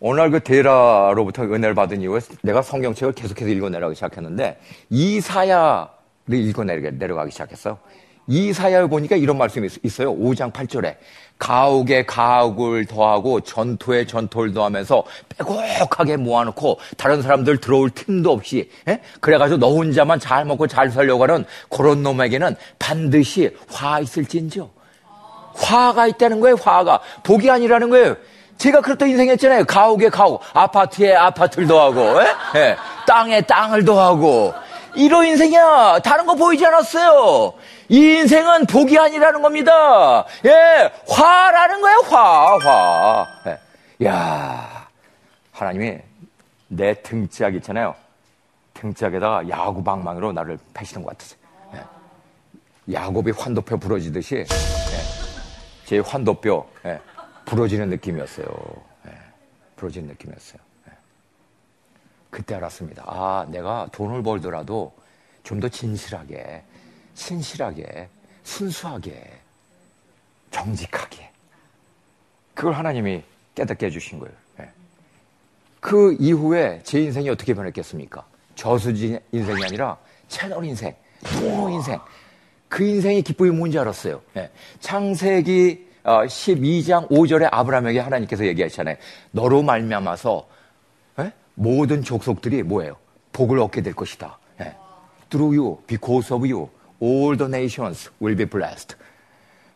오늘 0.00 0.30
그 0.30 0.40
데라로부터 0.40 1.44
은혜를 1.44 1.74
받은 1.74 2.02
이후에 2.02 2.20
내가 2.42 2.60
성경책을 2.60 3.14
계속해서 3.14 3.48
읽어내려가기 3.48 3.94
시작했는데 3.94 4.58
이사야를 4.90 5.93
읽어 6.30 6.64
내려가기 6.64 7.30
시작했어요. 7.30 7.78
이사야에 8.26 8.86
보니까 8.86 9.16
이런 9.16 9.36
말씀이 9.36 9.68
있어요. 9.82 10.16
5장 10.16 10.52
8절에 10.52 10.96
가옥에 11.38 12.06
가옥을 12.06 12.86
더하고 12.86 13.40
전토에 13.40 14.06
전토를 14.06 14.54
더하면서 14.54 15.04
빼곡하게 15.36 16.16
모아놓고 16.16 16.78
다른 16.96 17.22
사람들 17.22 17.58
들어올 17.58 17.90
틈도 17.90 18.32
없이 18.32 18.70
에? 18.88 18.92
예? 18.92 19.00
그래가지고 19.20 19.58
너 19.58 19.68
혼자만 19.70 20.20
잘 20.20 20.44
먹고 20.44 20.66
잘 20.66 20.90
살려고 20.90 21.24
하는 21.24 21.44
그런 21.68 22.02
놈에게는 22.02 22.56
반드시 22.78 23.50
화 23.68 24.00
있을진저 24.00 24.70
화가 25.56 26.06
있다는 26.06 26.40
거예요 26.40 26.56
화가 26.60 27.00
복이 27.24 27.50
아니라는 27.50 27.90
거예요 27.90 28.16
제가 28.56 28.80
그렇다 28.80 29.06
인생했잖아요 29.06 29.64
가옥에 29.64 30.08
가옥 30.08 30.40
아파트에 30.52 31.14
아파트를 31.14 31.66
더하고 31.66 32.22
에? 32.22 32.26
예? 32.54 32.58
에. 32.58 32.62
예. 32.62 32.76
땅에 33.06 33.40
땅을 33.40 33.84
더하고 33.84 34.54
이런 34.96 35.26
인생이야 35.26 36.00
다른 36.00 36.26
거 36.26 36.34
보이지 36.34 36.64
않았어요 36.66 37.54
이 37.88 37.98
인생은 37.98 38.66
복이 38.66 38.98
아니라는 38.98 39.42
겁니다. 39.42 40.24
예, 40.44 40.90
화라는 41.08 41.80
거예요, 41.82 41.98
화, 42.08 42.56
화. 42.56 43.26
예. 43.46 44.06
야 44.06 44.88
하나님이 45.52 45.98
내 46.68 46.94
등짝 47.02 47.54
있잖아요. 47.56 47.94
등짝에다가 48.74 49.48
야구방망이로 49.48 50.32
나를 50.32 50.58
패시는 50.72 51.04
것 51.04 51.10
같으세요. 51.10 51.38
예. 51.74 52.94
야곱이 52.94 53.32
환도뼈 53.32 53.76
부러지듯이 53.76 54.36
예. 54.36 54.44
제 55.84 55.98
환도뼈 55.98 56.66
예. 56.86 57.00
부러지는 57.44 57.90
느낌이었어요. 57.90 58.46
예. 59.06 59.12
부러지는 59.76 60.08
느낌이었어요. 60.08 60.58
예. 62.34 62.38
그때 62.38 62.54
알았습니다. 62.56 63.04
아, 63.06 63.46
내가 63.48 63.88
돈을 63.92 64.22
벌더라도 64.22 64.92
좀 65.42 65.60
더 65.60 65.68
진실하게 65.68 66.62
신실하게, 67.14 68.08
순수하게, 68.42 69.40
정직하게. 70.50 71.30
그걸 72.54 72.72
하나님이 72.74 73.22
깨닫게 73.54 73.86
해주신 73.86 74.18
거예요. 74.18 74.34
네. 74.58 74.68
그 75.80 76.16
이후에 76.18 76.80
제 76.82 77.00
인생이 77.00 77.28
어떻게 77.30 77.54
변했겠습니까? 77.54 78.24
저수지 78.54 79.18
인생이 79.32 79.64
아니라 79.64 79.96
채널 80.28 80.64
인생, 80.64 80.94
통로 81.24 81.68
인생. 81.70 82.00
그 82.68 82.84
인생의 82.84 83.22
기쁨이 83.22 83.50
뭔지 83.50 83.78
알았어요. 83.78 84.20
네. 84.34 84.50
창세기 84.80 85.86
12장 86.04 87.04
어, 87.04 87.08
5절에 87.08 87.48
아브라함에게 87.50 88.00
하나님께서 88.00 88.44
얘기하시잖아요. 88.46 88.96
너로 89.30 89.62
말미암아서 89.62 90.48
네? 90.48 90.53
모든 91.54 92.02
족속들이 92.02 92.62
뭐예요? 92.62 92.96
복을 93.32 93.58
얻게 93.58 93.82
될 93.82 93.94
것이다. 93.94 94.38
Through 95.30 95.58
you, 95.58 95.78
because 95.86 96.32
of 96.32 96.44
you, 96.46 96.68
All 97.02 97.36
the 97.36 97.48
nations 97.48 98.10
will 98.22 98.36
be 98.36 98.46
blessed. 98.46 98.96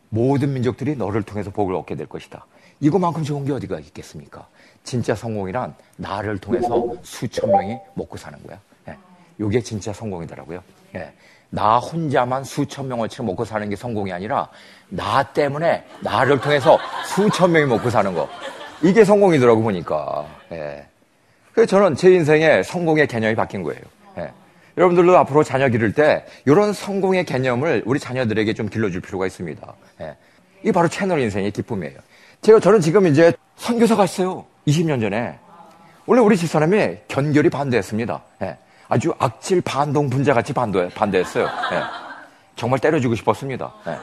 모든 0.09 0.53
민족들이 0.53 0.95
너를 0.95 1.21
통해서 1.21 1.51
복을 1.51 1.75
얻게 1.75 1.95
될 1.95 2.07
것이다. 2.07 2.45
이거만큼 2.79 3.23
좋은 3.23 3.45
게 3.45 3.51
어디가 3.51 3.79
있겠습니까? 3.79 4.47
진짜 4.83 5.13
성공이란 5.13 5.75
나를 5.97 6.39
통해서 6.39 6.93
수천 7.03 7.51
명이 7.51 7.77
먹고 7.93 8.17
사는 8.17 8.41
거야. 8.47 8.59
예. 8.87 8.97
이게 9.37 9.61
진짜 9.61 9.93
성공이더라고요. 9.93 10.63
예. 10.95 11.13
나 11.51 11.77
혼자만 11.77 12.43
수천 12.43 12.87
명어치 12.87 13.21
먹고 13.21 13.45
사는 13.45 13.69
게 13.69 13.75
성공이 13.75 14.11
아니라 14.11 14.49
나 14.87 15.21
때문에 15.21 15.85
나를 15.99 16.39
통해서 16.39 16.79
수천 17.05 17.51
명이 17.51 17.65
먹고 17.65 17.89
사는 17.89 18.13
거. 18.13 18.27
이게 18.81 19.03
성공이더라고 19.03 19.61
보니까. 19.61 20.25
예. 20.53 20.87
그래서 21.59 21.71
저는 21.71 21.95
제 21.95 22.13
인생에 22.13 22.63
성공의 22.63 23.07
개념이 23.07 23.35
바뀐 23.35 23.63
거예요. 23.63 23.81
예. 24.17 24.31
여러분들도 24.77 25.17
앞으로 25.17 25.43
자녀 25.43 25.67
기를 25.67 25.91
때 25.91 26.25
이런 26.45 26.71
성공의 26.71 27.25
개념을 27.25 27.83
우리 27.85 27.99
자녀들에게 27.99 28.53
좀 28.53 28.69
길러줄 28.69 29.01
필요가 29.01 29.27
있습니다. 29.27 29.73
예. 29.99 30.15
이 30.63 30.71
바로 30.71 30.87
채널 30.87 31.19
인생의 31.19 31.51
기쁨이에요. 31.51 31.97
제가 32.43 32.61
저는 32.61 32.79
지금 32.79 33.07
이제 33.07 33.33
선교사 33.57 33.97
갔어요. 33.97 34.45
20년 34.67 35.01
전에. 35.01 35.37
원래 36.05 36.21
우리 36.21 36.37
집사람이 36.37 36.99
견결히 37.09 37.49
반대했습니다. 37.49 38.23
예. 38.43 38.57
아주 38.87 39.13
악질 39.19 39.59
반동 39.59 40.09
분자같이 40.09 40.53
반대, 40.53 40.87
반대했어요. 40.87 41.43
예. 41.43 41.81
정말 42.55 42.79
때려주고 42.79 43.15
싶었습니다. 43.15 43.73
예. 43.85 43.97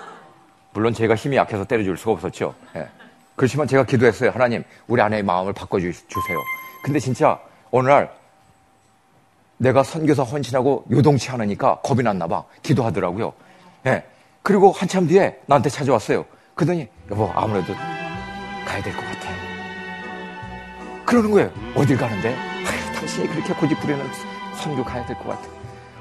물론 0.74 0.92
제가 0.92 1.14
힘이 1.14 1.36
약해서 1.36 1.64
때려줄 1.64 1.96
수가 1.96 2.12
없었죠. 2.12 2.54
예. 2.76 2.86
그렇지만 3.34 3.66
제가 3.66 3.84
기도했어요. 3.84 4.28
하나님, 4.28 4.62
우리 4.88 5.00
아내의 5.00 5.22
마음을 5.22 5.54
바꿔주세요. 5.54 6.65
근데 6.86 7.00
진짜 7.00 7.40
어느 7.72 7.88
날 7.88 8.12
내가 9.56 9.82
선교사 9.82 10.22
헌신하고 10.22 10.84
요동치 10.88 11.28
않으니까 11.30 11.80
겁이 11.80 12.04
났나 12.04 12.28
봐. 12.28 12.44
기도하더라고요. 12.62 13.32
예. 13.86 14.04
그리고 14.44 14.70
한참 14.70 15.08
뒤에 15.08 15.36
나한테 15.46 15.68
찾아왔어요. 15.68 16.24
그러더니 16.54 16.86
여보 17.10 17.28
아무래도 17.34 17.74
가야 18.64 18.80
될 18.84 18.94
것 18.94 19.04
같아요. 19.04 19.36
그러는 21.04 21.32
거예요. 21.32 21.50
어딜 21.74 21.96
가는데? 21.96 22.28
아유, 22.36 22.94
당신이 22.94 23.26
그렇게 23.30 23.52
고집부리는 23.52 24.06
선교 24.54 24.84
가야 24.84 25.04
될 25.06 25.16
것 25.16 25.30
같아. 25.30 25.42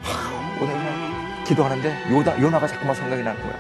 아, 0.04 0.60
오늘 0.62 0.72
날 0.76 1.44
기도하는데 1.46 2.12
요다, 2.12 2.40
요나가 2.40 2.68
자꾸만 2.68 2.94
생각이 2.96 3.24
나는 3.24 3.42
거야. 3.42 3.54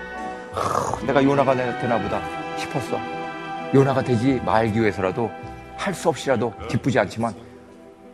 아, 0.54 1.00
내가 1.08 1.24
요나가 1.24 1.56
되나 1.56 2.00
보다 2.00 2.22
싶었어. 2.60 3.00
요나가 3.74 4.04
되지 4.04 4.40
말기 4.46 4.80
위해서라도 4.80 5.32
할 5.78 5.94
수 5.94 6.10
없이라도 6.10 6.54
기쁘지 6.70 7.00
않지만 7.00 7.34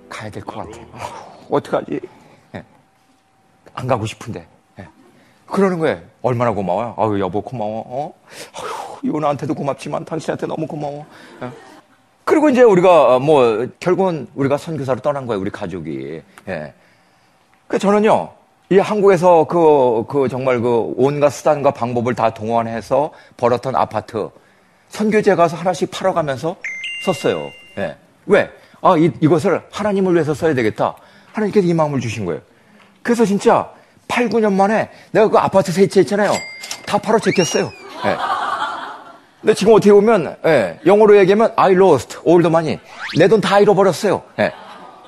가야 0.09 0.29
될 0.29 0.43
것 0.43 0.55
같아. 0.57 0.79
아, 0.93 1.25
어떡하지? 1.49 1.99
예. 2.55 2.63
안 3.73 3.87
가고 3.87 4.05
싶은데. 4.05 4.45
예. 4.79 4.87
그러는 5.45 5.79
거예요. 5.79 5.99
얼마나 6.21 6.51
고마워요. 6.51 6.95
아유, 6.97 7.19
여보, 7.19 7.41
고마워. 7.41 7.83
어? 7.87 8.13
아유, 8.59 9.11
요나한테도 9.13 9.53
고맙지만 9.55 10.03
당신한테 10.05 10.47
너무 10.47 10.67
고마워. 10.67 11.05
예. 11.43 11.49
그리고 12.25 12.49
이제 12.49 12.61
우리가, 12.61 13.15
어, 13.15 13.19
뭐, 13.19 13.67
결국은 13.79 14.27
우리가 14.35 14.57
선교사로 14.57 14.99
떠난 15.01 15.25
거예요. 15.25 15.39
우리 15.41 15.49
가족이. 15.49 16.21
예. 16.47 16.73
그 17.67 17.79
저는요, 17.79 18.31
이 18.69 18.77
한국에서 18.79 19.45
그, 19.45 20.05
그 20.07 20.27
정말 20.29 20.59
그 20.61 20.93
온갖 20.97 21.29
수단과 21.29 21.71
방법을 21.71 22.15
다 22.15 22.33
동원해서 22.33 23.11
벌었던 23.37 23.75
아파트, 23.75 24.29
선교제 24.89 25.35
가서 25.35 25.55
하나씩 25.55 25.89
팔아가면서 25.91 26.55
썼어요. 27.03 27.51
예. 27.77 27.95
왜? 28.25 28.49
아, 28.81 28.95
이, 28.97 29.11
이것을 29.21 29.61
하나님을 29.71 30.13
위해서 30.13 30.33
써야 30.33 30.53
되겠다. 30.53 30.95
하나님께서 31.33 31.67
이 31.67 31.73
마음을 31.73 31.99
주신 31.99 32.25
거예요. 32.25 32.41
그래서 33.03 33.25
진짜 33.25 33.69
8, 34.07 34.29
9년 34.29 34.53
만에 34.53 34.89
내가 35.11 35.29
그 35.29 35.37
아파트 35.37 35.71
세채했잖아요. 35.71 36.31
다 36.85 36.97
팔아 36.97 37.19
제꼈어요. 37.19 37.71
네. 38.03 38.15
근데 39.39 39.53
지금 39.55 39.73
어떻게 39.73 39.91
보면 39.91 40.35
네, 40.43 40.79
영어로 40.85 41.17
얘기하면 41.17 41.53
I 41.55 41.71
lost 41.73 42.19
all 42.27 42.43
the 42.43 42.47
money. 42.53 42.79
내 43.17 43.27
돈 43.27 43.41
다 43.41 43.59
잃어버렸어요. 43.59 44.21
네. 44.37 44.51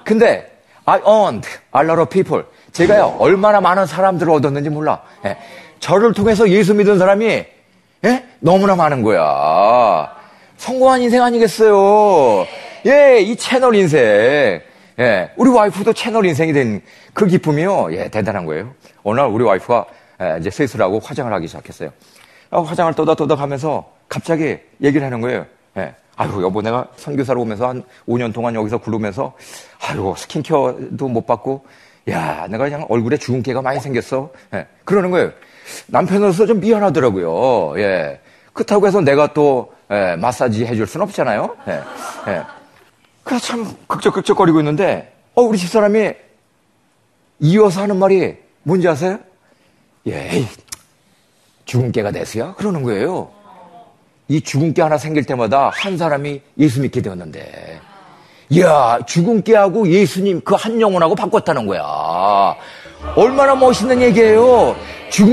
근데 0.04 0.52
I 0.86 1.00
earned 1.06 1.48
a 1.76 1.82
lot 1.84 2.00
of 2.02 2.06
people. 2.10 2.44
제가요 2.72 3.16
얼마나 3.20 3.62
많은 3.62 3.86
사람들을 3.86 4.32
얻었는지 4.34 4.70
몰라. 4.70 5.02
네. 5.24 5.38
저를 5.80 6.14
통해서 6.14 6.50
예수 6.50 6.74
믿은 6.74 6.98
사람이 6.98 7.46
너무나 8.40 8.76
많은 8.76 9.04
거야. 9.04 10.10
성공한 10.64 11.02
인생 11.02 11.22
아니겠어요? 11.22 12.48
예, 12.86 13.20
이 13.20 13.36
채널 13.36 13.76
인생. 13.76 14.62
예, 14.98 15.30
우리 15.36 15.50
와이프도 15.50 15.92
채널 15.92 16.26
인생이 16.26 16.54
된 16.54 16.82
그 17.14 17.28
기쁨이요. 17.28 17.90
예, 17.94 18.08
대단한 18.08 18.46
거예요. 18.46 18.74
어느 19.04 19.20
날 19.20 19.30
우리 19.30 19.44
와이프가 19.44 19.86
예, 20.22 20.38
이제 20.40 20.50
세수를 20.50 20.86
하고 20.86 21.00
화장을 21.00 21.32
하기 21.34 21.48
시작했어요. 21.48 21.90
아, 22.50 22.62
화장을 22.62 22.94
떠다떠다 22.94 23.36
가면서 23.36 23.92
갑자기 24.08 24.58
얘기를 24.82 25.06
하는 25.06 25.20
거예요. 25.20 25.46
예. 25.78 25.96
아유, 26.16 26.42
여보, 26.42 26.62
내가 26.62 26.88
선교사로 26.96 27.42
오면서 27.42 27.68
한 27.68 27.84
5년 28.08 28.34
동안 28.34 28.56
여기서 28.56 28.78
굴르면서, 28.78 29.34
아유, 29.90 30.14
스킨케어도 30.16 31.08
못 31.10 31.26
받고, 31.26 31.66
야, 32.10 32.48
내가 32.50 32.64
그냥 32.64 32.86
얼굴에 32.88 33.18
주근깨가 33.18 33.62
많이 33.62 33.80
생겼어. 33.82 34.30
예. 34.54 34.66
그러는 34.86 35.12
거예요. 35.12 35.32
남편으로서 35.88 36.46
좀 36.46 36.62
미안하더라고요. 36.62 37.80
예. 37.82 38.22
그렇다고 38.54 38.88
해서 38.88 39.02
내가 39.02 39.34
또, 39.34 39.74
예, 39.94 40.16
마사지 40.16 40.66
해줄 40.66 40.88
순 40.88 41.02
없잖아요. 41.02 41.56
예. 41.68 41.82
예. 42.28 42.42
그래서 43.24 43.46
참 43.46 43.76
극적극적거리고 43.88 44.60
있는데, 44.60 45.14
어, 45.36 45.42
우리 45.44 45.58
집사람이 45.58 46.12
이어서 47.40 47.82
하는 47.82 47.98
말이 47.98 48.36
뭔지 48.64 48.88
아세요? 48.88 49.20
예, 50.08 50.46
죽은 51.66 51.92
깨가 51.92 52.12
됐어요? 52.12 52.56
그러는 52.58 52.84
거예요. 52.84 53.32
이 54.28 54.42
죽은 54.42 54.74
깨 54.74 54.82
하나 54.82 54.98
생길 54.98 55.26
때마다 55.26 55.70
한 55.74 55.98
사람이 55.98 56.42
예수 56.58 56.82
믿게 56.82 57.02
되었는데, 57.02 57.80
이야, 58.50 59.00
죽은 59.06 59.44
깨하고 59.44 59.88
예수님 59.88 60.42
그 60.42 60.56
한 60.56 60.80
영혼하고 60.80 61.16
바꿨다는 61.16 61.66
거야. 61.68 61.82
얼마나 63.16 63.56
멋있는 63.56 64.02
얘기예요. 64.02 64.76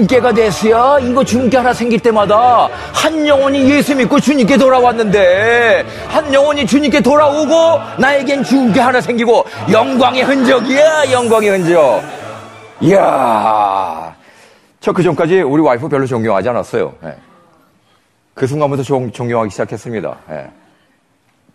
깨가 0.07 0.33
됐어야 0.33 0.99
이거 1.01 1.25
깨 1.49 1.57
하나 1.57 1.73
생길 1.73 2.01
때마다 2.01 2.69
한 2.93 3.27
영혼이 3.27 3.71
예수 3.71 3.95
믿고 3.97 4.21
주님께 4.21 4.59
돌아왔는데 4.59 5.87
한 6.09 6.35
영혼이 6.35 6.67
주님께 6.67 7.01
돌아오고 7.01 7.55
나에겐 7.99 8.43
깨 8.75 8.81
하나 8.81 9.01
생기고 9.01 9.47
영광의 9.73 10.23
흔적이야 10.25 11.11
영광의 11.13 11.49
흔적 11.51 12.03
이야 12.83 14.15
저 14.81 14.93
그 14.93 15.03
전까지 15.03 15.43
우리 15.43 15.63
와이프 15.63 15.89
별로 15.89 16.07
존경하지 16.07 16.49
않았어요. 16.49 16.95
예. 17.05 17.15
그 18.35 18.47
순간부터 18.47 18.83
존, 18.83 19.13
경하기 19.13 19.51
시작했습니다. 19.51 20.19
예. 20.31 20.51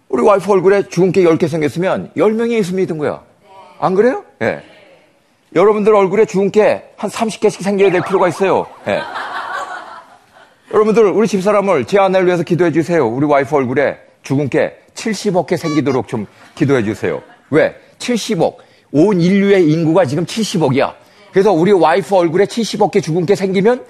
우리 0.09 0.21
와이프 0.21 0.51
얼굴에 0.51 0.83
주근깨 0.89 1.23
10개 1.23 1.47
생겼으면 1.47 2.11
10명이 2.15 2.51
예수 2.51 2.75
믿은 2.75 2.99
거야. 2.99 3.21
안 3.79 3.95
그래요? 3.95 4.23
예. 4.43 4.61
여러분들 5.53 5.93
얼굴에 5.93 6.25
주근깨 6.25 6.83
한 6.97 7.09
30개씩 7.09 7.61
생겨야 7.61 7.91
될 7.91 8.01
필요가 8.01 8.27
있어요. 8.27 8.65
예. 8.87 9.01
여러분들 10.73 11.05
우리 11.05 11.27
집사람을 11.27 11.85
제 11.85 11.99
아내를 11.99 12.25
위해서 12.27 12.43
기도해 12.43 12.71
주세요. 12.71 13.07
우리 13.07 13.25
와이프 13.25 13.55
얼굴에 13.55 13.97
주근깨 14.23 14.77
70억 14.95 15.45
개 15.45 15.55
생기도록 15.57 16.07
좀 16.07 16.25
기도해 16.55 16.83
주세요. 16.83 17.21
왜? 17.49 17.75
70억. 17.99 18.57
온 18.91 19.21
인류의 19.21 19.69
인구가 19.69 20.05
지금 20.05 20.25
70억이야. 20.25 20.93
그래서 21.31 21.51
우리 21.51 21.71
와이프 21.71 22.15
얼굴에 22.15 22.45
70억 22.45 22.91
개 22.91 23.01
주근깨 23.01 23.35
생기면 23.35 23.85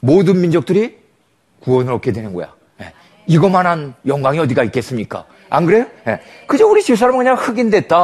모든 0.00 0.40
민족들이 0.40 0.98
구원을 1.60 1.92
얻게 1.92 2.12
되는 2.12 2.32
거야. 2.32 2.54
예. 2.82 2.92
이거만한 3.26 3.94
영광이 4.06 4.38
어디가 4.38 4.62
있겠습니까? 4.64 5.26
안 5.56 5.64
그래요? 5.64 5.86
예. 6.06 6.20
그저 6.46 6.66
우리 6.66 6.82
집사람은 6.82 7.16
그냥 7.16 7.34
흑인 7.34 7.70
됐다, 7.70 7.98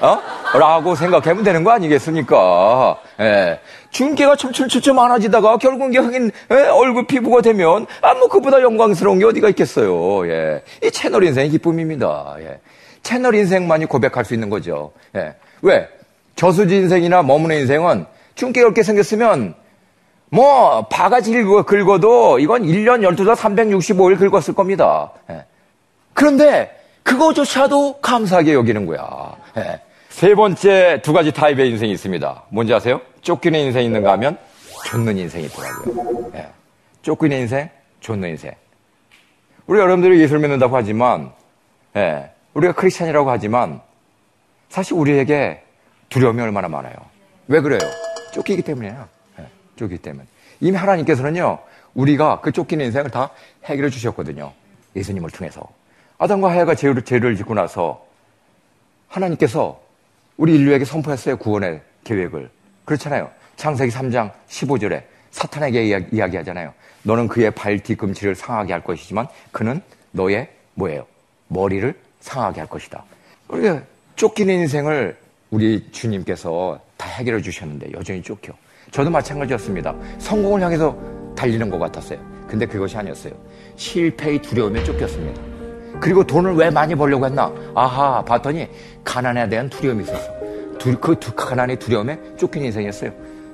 어? 0.00 0.22
라고 0.54 0.96
생각하면 0.96 1.44
되는 1.44 1.62
거 1.62 1.70
아니겠습니까? 1.70 2.98
예. 3.20 3.60
중계가 3.90 4.34
첨첨첨첨 4.34 4.96
많아지다가 4.96 5.58
결국은 5.58 5.94
흑인 5.94 6.32
예? 6.50 6.54
얼굴 6.66 7.06
피부가 7.06 7.42
되면 7.42 7.86
아, 8.02 8.14
뭐 8.14 8.28
그보다 8.28 8.60
영광스러운 8.60 9.20
게 9.20 9.24
어디가 9.24 9.50
있겠어요. 9.50 10.28
예. 10.28 10.64
이 10.82 10.90
채널 10.90 11.22
인생의 11.22 11.50
기쁨입니다. 11.50 12.34
예. 12.40 12.58
채널 13.04 13.36
인생만이 13.36 13.86
고백할 13.86 14.24
수 14.24 14.34
있는 14.34 14.50
거죠. 14.50 14.90
예. 15.14 15.36
왜? 15.62 15.88
저수지 16.34 16.74
인생이나 16.74 17.22
머무는 17.22 17.60
인생은 17.60 18.06
중계 18.34 18.64
10개 18.64 18.82
생겼으면 18.82 19.54
뭐 20.28 20.88
바가지 20.88 21.32
긁어도 21.32 22.40
이건 22.40 22.64
1년 22.64 23.08
12달 23.08 23.36
365일 23.36 24.18
긁었을 24.18 24.54
겁니다. 24.54 25.12
예. 25.30 25.44
그런데 26.16 26.75
그거조차도 27.06 28.00
감사하게 28.00 28.52
여기는 28.52 28.84
거야. 28.84 29.36
예. 29.56 29.80
세 30.08 30.34
번째 30.34 31.00
두 31.02 31.12
가지 31.12 31.32
타입의 31.32 31.70
인생이 31.70 31.92
있습니다. 31.92 32.42
뭔지 32.48 32.74
아세요? 32.74 33.00
쫓기는 33.22 33.58
인생이 33.58 33.86
있는가 33.86 34.12
하면 34.12 34.36
쫓는 34.86 35.16
인생이 35.16 35.44
있더라고요. 35.46 36.32
예. 36.34 36.48
쫓기는 37.02 37.36
인생, 37.38 37.70
쫓는 38.00 38.30
인생. 38.30 38.52
우리 39.66 39.78
여러분들이 39.78 40.20
예수를 40.20 40.40
믿는다고 40.42 40.76
하지만, 40.76 41.32
예. 41.96 42.30
우리가 42.54 42.72
크리스찬이라고 42.74 43.30
하지만, 43.30 43.80
사실 44.68 44.94
우리에게 44.94 45.62
두려움이 46.08 46.42
얼마나 46.42 46.68
많아요. 46.68 46.94
왜 47.46 47.60
그래요? 47.60 47.78
쫓기기 48.32 48.62
때문이에요. 48.62 49.08
쫓기 49.76 49.98
때문에. 49.98 50.26
이미 50.60 50.76
하나님께서는요, 50.76 51.58
우리가 51.94 52.40
그 52.40 52.50
쫓기는 52.50 52.84
인생을 52.84 53.10
다 53.10 53.30
해결해 53.64 53.90
주셨거든요. 53.90 54.52
예수님을 54.96 55.30
통해서. 55.30 55.68
아담과 56.18 56.50
하야가 56.50 56.74
죄를, 56.74 57.02
죄를 57.02 57.36
짓고 57.36 57.54
나서 57.54 58.04
하나님께서 59.08 59.80
우리 60.36 60.54
인류에게 60.54 60.84
선포했어요. 60.84 61.36
구원의 61.36 61.80
계획을. 62.04 62.50
그렇잖아요. 62.84 63.30
창세기 63.56 63.92
3장 63.92 64.32
15절에 64.48 65.02
사탄에게 65.30 65.84
이야기, 66.12 66.36
하잖아요 66.36 66.72
너는 67.02 67.28
그의 67.28 67.50
발 67.50 67.78
뒤꿈치를 67.78 68.34
상하게 68.34 68.72
할 68.72 68.82
것이지만 68.82 69.28
그는 69.52 69.80
너의 70.12 70.48
뭐예요? 70.74 71.06
머리를 71.48 71.94
상하게 72.20 72.60
할 72.60 72.68
것이다. 72.68 73.04
우리가 73.48 73.82
쫓기는 74.16 74.52
인생을 74.52 75.16
우리 75.50 75.86
주님께서 75.92 76.80
다 76.96 77.08
해결해 77.08 77.40
주셨는데 77.40 77.92
여전히 77.92 78.22
쫓겨. 78.22 78.52
저도 78.90 79.10
마찬가지였습니다. 79.10 79.94
성공을 80.18 80.62
향해서 80.62 80.96
달리는 81.36 81.68
것 81.70 81.78
같았어요. 81.78 82.18
근데 82.48 82.66
그것이 82.66 82.96
아니었어요. 82.96 83.34
실패의 83.76 84.40
두려움에 84.42 84.82
쫓겼습니다. 84.84 85.55
그리고 86.00 86.24
돈을 86.24 86.54
왜 86.54 86.70
많이 86.70 86.94
벌려고 86.94 87.26
했나? 87.26 87.52
아하, 87.74 88.22
봤더니 88.24 88.68
가난에 89.04 89.48
대한 89.48 89.68
두려움이 89.68 90.04
있었어. 90.04 90.32
두, 90.78 90.98
그 90.98 91.18
두, 91.18 91.34
가난의 91.34 91.78
두려움에 91.78 92.18
쫓긴 92.36 92.64
인생이었어요. 92.64 93.10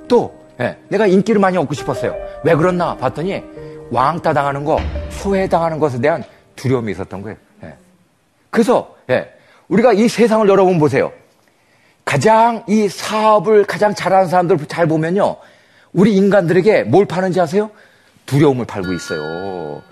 또, 0.08 0.34
예, 0.61 0.76
내가 0.88 1.06
인기를 1.06 1.40
많이 1.40 1.56
얻고 1.56 1.75
싶었어요. 1.75 2.14
왜 2.44 2.54
그렇나? 2.54 2.96
봤더니 2.96 3.42
왕따 3.90 4.32
당하는 4.32 4.64
거, 4.64 4.78
소외 5.11 5.48
당하는 5.48 5.78
것에 5.78 6.00
대한 6.00 6.24
두려움이 6.57 6.92
있었던 6.92 7.22
거예요. 7.22 7.37
예. 7.64 7.74
그래서, 8.50 8.94
예, 9.11 9.33
우리가 9.68 9.92
이 9.92 10.09
세상을 10.09 10.46
여러분 10.48 10.78
보세요. 10.78 11.12
가장 12.05 12.64
이 12.68 12.88
사업을 12.88 13.64
가장 13.64 13.94
잘하는 13.94 14.28
사람들 14.28 14.59
잘 14.66 14.87
보면요. 14.87 15.37
우리 15.92 16.16
인간들에게 16.16 16.85
뭘 16.85 17.07
파는지 17.07 17.40
아세요? 17.40 17.70
두려움을 18.26 18.66
팔고 18.66 18.92
있어요. 18.92 19.83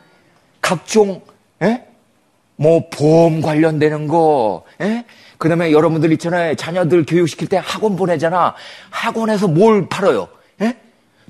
각종, 0.61 1.23
예? 1.63 1.87
뭐, 2.61 2.83
보험 2.91 3.41
관련되는 3.41 4.07
거, 4.07 4.65
예? 4.83 5.05
그 5.39 5.49
다음에 5.49 5.73
여러분들 5.73 6.13
있잖아요. 6.13 6.55
자녀들 6.55 7.07
교육시킬 7.07 7.49
때 7.49 7.57
학원 7.63 7.97
보내잖아. 7.97 8.55
학원에서 8.91 9.49
뭘 9.49 9.89
팔아요? 9.89 10.29
예? 10.61 10.77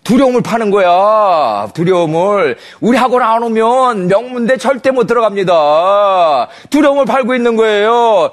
두려움을 0.03 0.43
파는 0.43 0.71
거야. 0.71 1.69
두려움을. 1.73 2.57
우리 2.81 2.97
학원 2.99 3.23
안 3.23 3.43
오면 3.43 4.09
명문대 4.09 4.57
절대 4.57 4.91
못 4.91 5.07
들어갑니다. 5.07 6.49
두려움을 6.71 7.05
팔고 7.05 7.35
있는 7.35 7.57
거예요. 7.57 8.31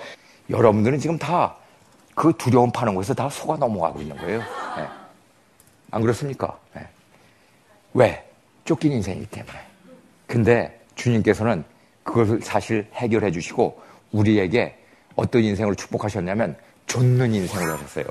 여러분들은 0.50 1.00
지금 1.00 1.18
다 1.18 1.58
그 2.18 2.34
두려움 2.36 2.72
파는 2.72 2.96
곳에서 2.96 3.14
다 3.14 3.30
속아 3.30 3.58
넘어가고 3.58 4.02
있는 4.02 4.18
거예요. 4.18 4.40
네. 4.40 4.88
안 5.92 6.02
그렇습니까? 6.02 6.58
네. 6.74 6.82
왜? 7.94 8.28
쫓긴 8.66 8.92
인생이기 8.94 9.28
때문에. 9.28 9.60
근데 10.26 10.80
주님께서는 10.96 11.64
그것을 12.08 12.40
사실 12.42 12.88
해결해 12.96 13.32
주시고 13.32 13.80
우리에게 14.12 14.76
어떤 15.16 15.44
인생을 15.44 15.76
축복하셨냐면 15.76 16.56
좇는 16.88 17.34
인생을 17.34 17.74
하셨어요. 17.74 18.06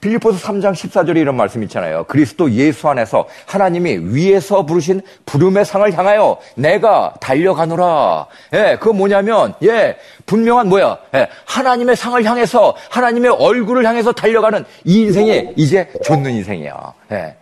빌리포스 0.00 0.44
3장 0.44 0.72
14절에 0.72 1.16
이런 1.16 1.36
말씀 1.36 1.62
있잖아요. 1.62 2.04
그리스도 2.04 2.50
예수 2.50 2.88
안에서 2.88 3.26
하나님이 3.46 3.98
위에서 4.14 4.66
부르신 4.66 5.00
부름의 5.24 5.64
상을 5.64 5.90
향하여 5.96 6.38
내가 6.54 7.14
달려가노라. 7.20 8.26
예, 8.52 8.76
그거 8.78 8.92
뭐냐면, 8.92 9.54
예, 9.62 9.96
분명한 10.26 10.68
뭐야. 10.68 10.98
예, 11.14 11.28
하나님의 11.46 11.96
상을 11.96 12.22
향해서, 12.22 12.76
하나님의 12.90 13.30
얼굴을 13.32 13.86
향해서 13.86 14.12
달려가는 14.12 14.64
이 14.84 15.00
인생이 15.02 15.54
이제 15.56 15.90
좇는 16.04 16.30
인생이야. 16.32 16.92
예. 17.12 17.36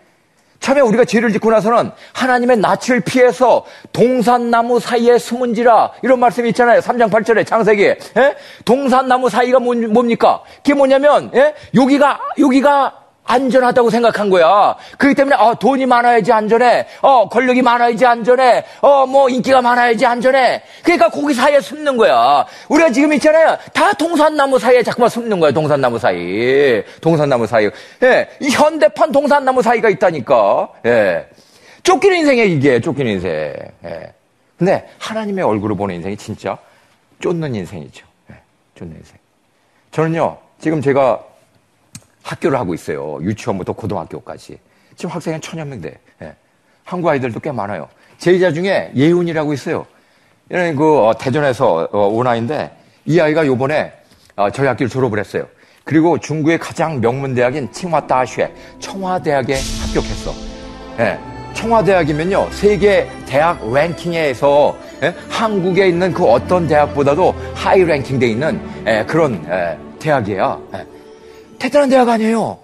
참에 0.64 0.81
우리가 0.81 1.05
죄를 1.05 1.31
짓고 1.31 1.50
나서는 1.50 1.90
하나님의 2.14 2.57
낯을 2.57 3.00
피해서 3.05 3.66
동산나무 3.92 4.81
사이에 4.81 5.18
숨은지라 5.18 5.92
이런 6.00 6.18
말씀이 6.20 6.48
있잖아요. 6.48 6.81
3장 6.81 7.11
8절에 7.11 7.46
창세기. 7.46 7.85
에? 7.85 7.96
동산나무 8.64 9.29
사이가 9.29 9.59
뭡니까? 9.59 10.42
그게 10.57 10.72
뭐냐면 10.72 11.31
에? 11.35 11.53
여기가 11.74 12.18
여기가 12.38 13.03
안전하다고 13.24 13.90
생각한 13.90 14.30
거야. 14.30 14.76
그렇기 14.98 15.14
때문에 15.14 15.37
어, 15.37 15.54
돈이 15.54 15.87
많아야지 15.87 16.32
안전해. 16.32 16.87
어, 17.00 17.28
권력이 17.28 17.62
많아야지 17.62 18.04
안전해. 18.04 18.64
어, 18.80 19.06
뭐 19.06 19.28
인기가 19.28 19.62
많아야지 19.62 20.04
안전해. 20.04 20.62
그러니까 20.82 21.08
거기 21.08 21.32
사이에 21.34 21.60
숨는 21.60 21.96
거야. 21.96 22.44
우리가 22.68 22.90
지금 22.90 23.12
있잖아요. 23.14 23.56
다 23.72 23.92
동산나무 23.94 24.58
사이에 24.58 24.82
자꾸만 24.82 25.08
숨는 25.08 25.40
거야. 25.40 25.52
동산나무 25.52 25.98
사이. 25.98 26.82
동산나무 27.00 27.46
사이. 27.46 27.70
예. 28.02 28.28
이 28.40 28.50
현대판 28.50 29.10
동산나무 29.10 29.62
사이가 29.62 29.88
있다니까. 29.88 30.68
예. 30.87 31.26
쫓기는 31.82 32.16
인생이야, 32.18 32.44
이게. 32.44 32.80
쫓기는 32.80 33.10
인생. 33.10 33.30
예. 33.84 34.12
근데 34.58 34.88
하나님의 34.98 35.44
얼굴을 35.44 35.76
보는 35.76 35.94
인생이 35.96 36.16
진짜 36.16 36.56
쫓는 37.20 37.54
인생이죠. 37.54 38.06
예. 38.30 38.37
쫓는 38.74 38.96
인생. 38.96 39.16
저는요, 39.90 40.38
지금 40.60 40.80
제가 40.82 41.20
학교를 42.24 42.58
하고 42.58 42.74
있어요. 42.74 43.18
유치원부터 43.20 43.74
고등학교까지. 43.74 44.58
지금 44.96 45.10
학생이 45.10 45.40
천여 45.40 45.64
명 45.64 45.80
돼. 45.80 45.98
예. 46.22 46.34
한국 46.84 47.08
아이들도 47.08 47.38
꽤 47.40 47.52
많아요. 47.52 47.88
제자 48.18 48.52
중에 48.52 48.90
예훈이라고 48.96 49.52
있어요. 49.52 49.87
얘는 50.50 50.76
그 50.76 51.06
어, 51.06 51.14
대전에서 51.14 51.88
어, 51.92 52.08
온 52.08 52.26
아이인데 52.26 52.76
이 53.04 53.20
아이가 53.20 53.46
요번에 53.46 53.92
어, 54.37 54.50
저희 54.50 54.66
학교를 54.66 54.88
졸업을 54.88 55.18
했어요. 55.18 55.46
그리고 55.84 56.18
중국의 56.18 56.58
가장 56.58 57.00
명문 57.00 57.34
대학인 57.34 57.70
칭화다쉐 57.70 58.50
청화대학에 58.80 59.54
합격했어. 59.54 60.32
예. 61.00 61.18
청화대학이면요 61.52 62.48
세계 62.50 63.08
대학 63.26 63.60
랭킹에서 63.70 64.76
예? 65.02 65.14
한국에 65.28 65.88
있는 65.88 66.12
그 66.12 66.24
어떤 66.24 66.66
대학보다도 66.66 67.34
하이 67.54 67.84
랭킹돼 67.84 68.26
있는 68.26 68.60
예, 68.87 69.04
그런 69.06 69.44
예, 69.48 69.78
대학이에요. 69.98 70.62
예. 71.64 71.68
대단한 71.68 71.88
대학 71.88 72.09
아니에요. 72.09 72.59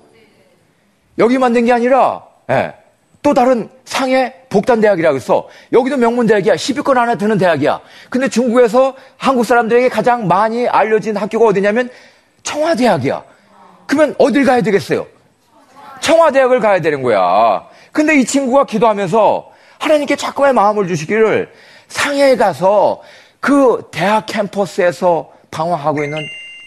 여기 1.19 1.39
만든 1.39 1.65
게 1.65 1.73
아니라 1.73 2.23
예, 2.51 2.75
또 3.23 3.35
다른 3.35 3.69
상해 3.85 4.35
복단대학이라고 4.49 5.17
해서 5.17 5.49
여기도 5.73 5.97
명문대학이야. 5.97 6.55
10위권 6.55 6.97
안에 6.97 7.17
드는 7.17 7.39
대학이야. 7.39 7.81
근데 8.09 8.29
중국에서 8.29 8.95
한국 9.17 9.45
사람들에게 9.45 9.89
가장 9.89 10.27
많이 10.27 10.69
알려진 10.69 11.17
학교가 11.17 11.47
어디냐면 11.47 11.91
청와대학이야. 12.43 13.23
그러면 13.87 14.15
어딜 14.19 14.45
가야 14.45 14.63
되겠어요? 14.63 15.07
청와대학을 16.01 16.61
가야 16.61 16.81
되는 16.81 17.03
거야. 17.03 17.67
근데 17.93 18.19
이 18.19 18.25
친구가 18.25 18.65
기도하면서 18.67 19.51
하나님께 19.79 20.17
자꾸의 20.17 20.53
마음을 20.53 20.89
주시기를 20.89 21.53
상해에 21.89 22.37
가서 22.37 23.03
그 23.41 23.89
대학 23.91 24.27
캠퍼스에서 24.27 25.33
방황하고 25.51 26.05
있는 26.05 26.19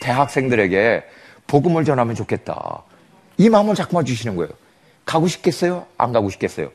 대학생들에게 0.02 1.04
복음을 1.48 1.86
전하면 1.86 2.16
좋겠다. 2.16 2.84
이 3.38 3.50
마음을 3.50 3.76
자꾸만 3.76 4.06
주시는 4.06 4.36
거예요. 4.36 4.52
가고 5.06 5.28
싶겠어요? 5.28 5.86
안 5.98 6.12
가고 6.14 6.30
싶겠어요? 6.30 6.72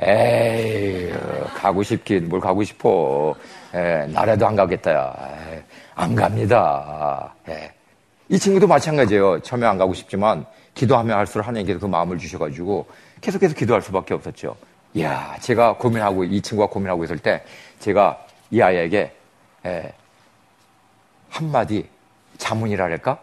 에이, 0.00 1.12
가고 1.54 1.82
싶긴 1.82 2.28
뭘 2.28 2.40
가고 2.40 2.64
싶어. 2.64 3.34
에, 3.72 4.06
나라도 4.08 4.46
안 4.46 4.56
가겠다. 4.56 4.92
야. 4.92 5.14
안 5.94 6.14
갑니다. 6.14 7.34
에. 7.48 7.72
이 8.28 8.38
친구도 8.38 8.66
마찬가지예요. 8.66 9.40
처음에 9.40 9.66
안 9.66 9.78
가고 9.78 9.94
싶지만 9.94 10.46
기도하면 10.74 11.16
할수록 11.16 11.46
하나님께서 11.46 11.78
그 11.78 11.86
마음을 11.86 12.18
주셔가지고 12.18 12.86
계속해서 13.20 13.54
기도할 13.54 13.82
수밖에 13.82 14.14
없었죠. 14.14 14.56
이야, 14.94 15.36
제가 15.40 15.76
고민하고 15.76 16.24
이 16.24 16.40
친구가 16.40 16.68
고민하고 16.72 17.04
있을 17.04 17.18
때 17.18 17.44
제가 17.78 18.18
이 18.50 18.60
아이에게 18.60 19.12
에, 19.66 19.92
한마디 21.30 21.88
자문이라 22.38 22.84
할까 22.84 23.18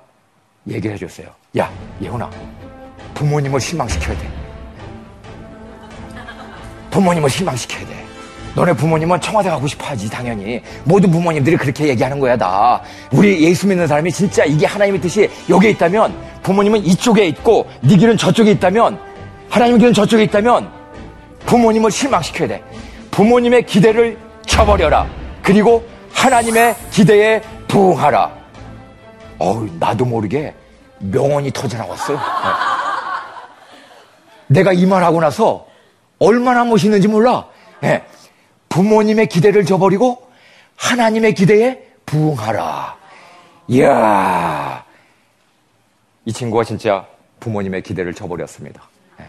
얘기를 0.68 0.96
해줬어요. 0.96 1.28
야, 1.58 1.70
예훈아, 2.02 2.30
부모님을 3.14 3.60
실망시켜야 3.60 4.18
돼. 4.18 4.30
부모님을 6.92 7.30
실망시켜야 7.30 7.86
돼. 7.88 8.02
너네 8.54 8.74
부모님은 8.74 9.22
청와대 9.22 9.50
가고 9.50 9.66
싶어 9.66 9.88
하지, 9.88 10.10
당연히. 10.10 10.62
모든 10.84 11.10
부모님들이 11.10 11.56
그렇게 11.56 11.88
얘기하는 11.88 12.20
거야, 12.20 12.36
다. 12.36 12.82
우리 13.12 13.42
예수 13.46 13.66
믿는 13.66 13.88
사람이 13.88 14.12
진짜 14.12 14.44
이게 14.44 14.66
하나님의 14.66 15.00
뜻이 15.00 15.30
여기에 15.50 15.70
있다면, 15.72 16.14
부모님은 16.44 16.86
이쪽에 16.86 17.28
있고, 17.28 17.68
네 17.82 17.96
길은 17.96 18.18
저쪽에 18.18 18.52
있다면, 18.52 19.00
하나님의 19.50 19.80
길은 19.80 19.94
저쪽에 19.94 20.24
있다면, 20.24 20.70
부모님을 21.46 21.92
실망시켜야 21.92 22.48
돼. 22.50 22.64
부모님의 23.12 23.66
기대를 23.66 24.18
쳐버려라. 24.46 25.08
그리고 25.42 25.86
하나님의 26.14 26.76
기대에 26.92 27.42
부응하라. 27.68 28.41
어우, 29.42 29.68
나도 29.80 30.06
모르게 30.06 30.54
명언이 31.00 31.52
터져 31.52 31.78
나왔어요. 31.80 32.18
네. 32.18 32.24
내가 34.48 34.72
이 34.74 34.86
말 34.86 35.04
하고 35.04 35.20
나서 35.20 35.66
얼마나 36.20 36.64
멋있는지 36.64 37.08
몰라. 37.08 37.48
네. 37.82 38.04
부모님의 38.70 39.28
기대를 39.28 39.66
저버리고 39.66 40.30
하나님의 40.78 41.34
기대에 41.34 41.88
부응하라. 42.06 42.98
이야. 43.68 44.84
이 46.26 46.32
친구가 46.34 46.64
진짜 46.64 47.08
부모님의 47.40 47.82
기대를 47.82 48.14
저버렸습니다. 48.14 48.84
네. 49.18 49.26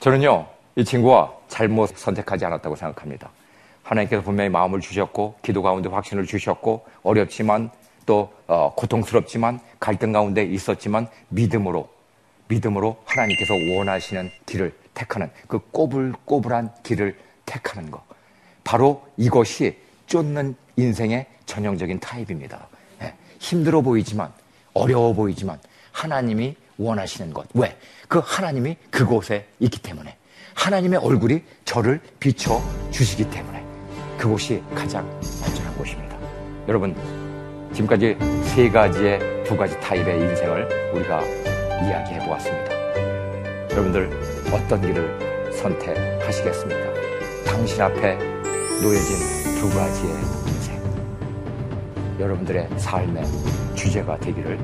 저는요, 0.00 0.46
이 0.76 0.84
친구와 0.84 1.32
잘못 1.48 1.96
선택하지 1.96 2.44
않았다고 2.44 2.76
생각합니다. 2.76 3.30
하나님께서 3.82 4.22
분명히 4.22 4.50
마음을 4.50 4.80
주셨고, 4.80 5.36
기도 5.42 5.62
가운데 5.62 5.88
확신을 5.88 6.26
주셨고, 6.26 6.84
어렵지만 7.02 7.70
또 8.06 8.32
어, 8.46 8.72
고통스럽지만 8.74 9.60
갈등 9.80 10.12
가운데 10.12 10.44
있었지만 10.44 11.08
믿음으로 11.28 11.88
믿음으로 12.48 13.02
하나님께서 13.06 13.54
원하시는 13.54 14.30
길을 14.46 14.74
택하는 14.92 15.30
그 15.48 15.58
꼬불꼬불한 15.70 16.70
길을 16.82 17.18
택하는 17.46 17.90
것. 17.90 18.02
바로 18.62 19.06
이것이 19.16 19.76
쫓는 20.06 20.54
인생의 20.76 21.26
전형적인 21.46 22.00
타입입니다. 22.00 22.66
예, 23.02 23.14
힘들어 23.38 23.80
보이지만 23.80 24.32
어려워 24.72 25.12
보이지만 25.12 25.58
하나님이 25.92 26.56
원하시는 26.76 27.32
것. 27.32 27.46
왜? 27.54 27.76
그 28.08 28.20
하나님이 28.22 28.76
그곳에 28.90 29.46
있기 29.60 29.80
때문에 29.80 30.16
하나님의 30.54 30.98
얼굴이 31.00 31.42
저를 31.64 32.00
비춰 32.20 32.60
주시기 32.90 33.30
때문에 33.30 33.64
그곳이 34.18 34.62
가장 34.74 35.08
안전한 35.44 35.74
곳입니다. 35.76 36.18
여러분 36.68 37.23
지금까지 37.74 38.16
세 38.44 38.70
가지의 38.70 39.42
두 39.44 39.56
가지 39.56 39.78
타입의 39.80 40.20
인생을 40.20 40.92
우리가 40.94 41.22
이야기해 41.84 42.24
보았습니다. 42.24 42.72
여러분들 43.72 44.10
어떤 44.52 44.80
길을 44.80 45.52
선택하시겠습니까? 45.52 46.94
당신 47.44 47.82
앞에 47.82 48.14
놓여진 48.80 49.60
두 49.60 49.68
가지의 49.76 50.12
인생. 50.46 50.80
여러분들의 52.20 52.68
삶의 52.78 53.24
주제가 53.74 54.18
되기를 54.18 54.56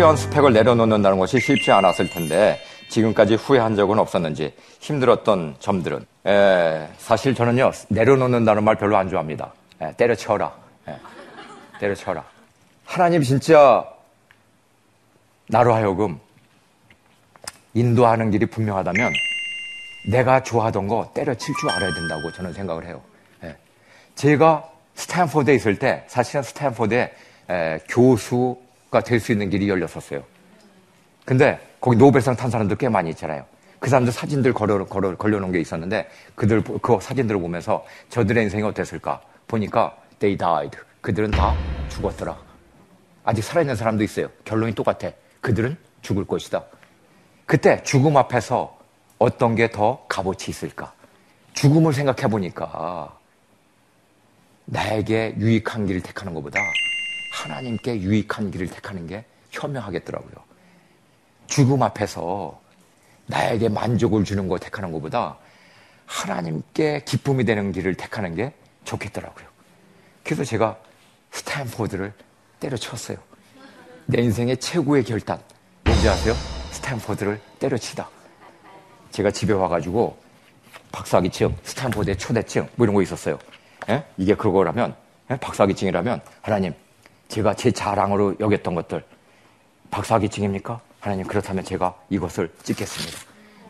화려한 0.00 0.16
스펙을 0.16 0.54
내려놓는다는 0.54 1.18
것이 1.18 1.38
쉽지 1.38 1.70
않았을 1.72 2.08
텐데 2.08 2.58
지금까지 2.88 3.34
후회한 3.34 3.76
적은 3.76 3.98
없었는지 3.98 4.54
힘들었던 4.80 5.56
점들은 5.58 6.06
에, 6.26 6.88
사실 6.96 7.34
저는요 7.34 7.70
내려놓는다는 7.88 8.64
말 8.64 8.76
별로 8.76 8.96
안 8.96 9.10
좋아합니다. 9.10 9.52
에, 9.82 9.92
때려쳐라. 9.96 10.52
에, 10.88 10.96
때려쳐라. 11.80 12.24
하나님 12.86 13.22
진짜 13.22 13.86
나로 15.48 15.74
하여금 15.74 16.18
인도하는 17.74 18.30
길이 18.30 18.46
분명하다면 18.46 19.12
내가 20.10 20.42
좋아하던 20.42 20.88
거 20.88 21.10
때려칠 21.12 21.54
줄 21.60 21.70
알아야 21.70 21.92
된다고 21.92 22.32
저는 22.32 22.54
생각을 22.54 22.86
해요. 22.86 23.02
예. 23.44 23.54
제가 24.14 24.66
스탠포드에 24.94 25.54
있을 25.56 25.78
때 25.78 26.04
사실은 26.06 26.42
스탠포드에 26.42 27.12
에, 27.50 27.78
교수 27.88 28.56
가 28.90 29.00
될 29.02 29.20
수 29.20 29.32
있는 29.32 29.50
길이 29.50 29.68
열렸었어요. 29.68 30.22
근데 31.24 31.58
거기 31.80 31.96
노벨상 31.96 32.34
탄 32.36 32.50
사람들 32.50 32.76
꽤 32.76 32.88
많이 32.88 33.10
있잖아요. 33.10 33.44
그 33.78 33.88
사람들 33.88 34.12
사진들 34.12 34.52
걸어, 34.52 34.84
걸어, 34.84 35.16
걸려놓은 35.16 35.52
게 35.52 35.60
있었는데 35.60 36.08
그들, 36.34 36.62
그 36.82 36.98
사진들을 37.00 37.40
보면서 37.40 37.84
저들의 38.10 38.44
인생이 38.44 38.62
어땠을까? 38.62 39.20
보니까 39.46 39.96
they 40.18 40.36
died. 40.36 40.76
그들은 41.00 41.30
다 41.30 41.54
죽었더라. 41.88 42.36
아직 43.24 43.42
살아있는 43.42 43.76
사람도 43.76 44.04
있어요. 44.04 44.28
결론이 44.44 44.74
똑같아. 44.74 45.10
그들은 45.40 45.76
죽을 46.02 46.26
것이다. 46.26 46.64
그때 47.46 47.82
죽음 47.82 48.16
앞에서 48.16 48.78
어떤 49.18 49.54
게 49.54 49.68
더 49.68 50.04
값어치 50.08 50.50
있을까? 50.50 50.92
죽음을 51.54 51.92
생각해 51.92 52.28
보니까 52.30 53.16
나에게 54.66 55.34
유익한 55.38 55.86
길을 55.86 56.00
택하는 56.02 56.32
것보다 56.34 56.60
하나님께 57.30 58.00
유익한 58.00 58.50
길을 58.50 58.68
택하는 58.68 59.06
게 59.06 59.24
현명하겠더라고요. 59.50 60.34
죽음 61.46 61.82
앞에서 61.82 62.60
나에게 63.26 63.68
만족을 63.68 64.24
주는 64.24 64.48
거 64.48 64.58
택하는 64.58 64.92
것보다 64.92 65.38
하나님께 66.06 67.04
기쁨이 67.04 67.44
되는 67.44 67.72
길을 67.72 67.94
택하는 67.94 68.34
게 68.34 68.52
좋겠더라고요. 68.84 69.46
그래서 70.24 70.44
제가 70.44 70.76
스탠포드를 71.30 72.12
때려쳤어요. 72.58 73.16
내 74.06 74.22
인생의 74.22 74.56
최고의 74.58 75.04
결단. 75.04 75.40
뭔지 75.84 76.08
아세요? 76.08 76.34
스탠포드를 76.72 77.40
때려치다. 77.60 78.08
제가 79.12 79.30
집에 79.30 79.52
와가지고 79.52 80.18
박사학위증, 80.92 81.56
스탠포드의 81.62 82.18
초대증, 82.18 82.68
뭐 82.74 82.84
이런 82.84 82.94
거 82.94 83.02
있었어요. 83.02 83.38
예? 83.88 84.04
이게 84.16 84.34
그거라면, 84.34 84.94
예? 85.30 85.36
박사학위증이라면, 85.36 86.20
하나님, 86.42 86.74
제가 87.30 87.54
제 87.54 87.70
자랑으로 87.70 88.34
여겼던 88.40 88.74
것들 88.74 89.04
박사학위증입니까? 89.90 90.80
하나님 90.98 91.26
그렇다면 91.26 91.64
제가 91.64 91.96
이것을 92.10 92.52
찢겠습니다. 92.62 93.18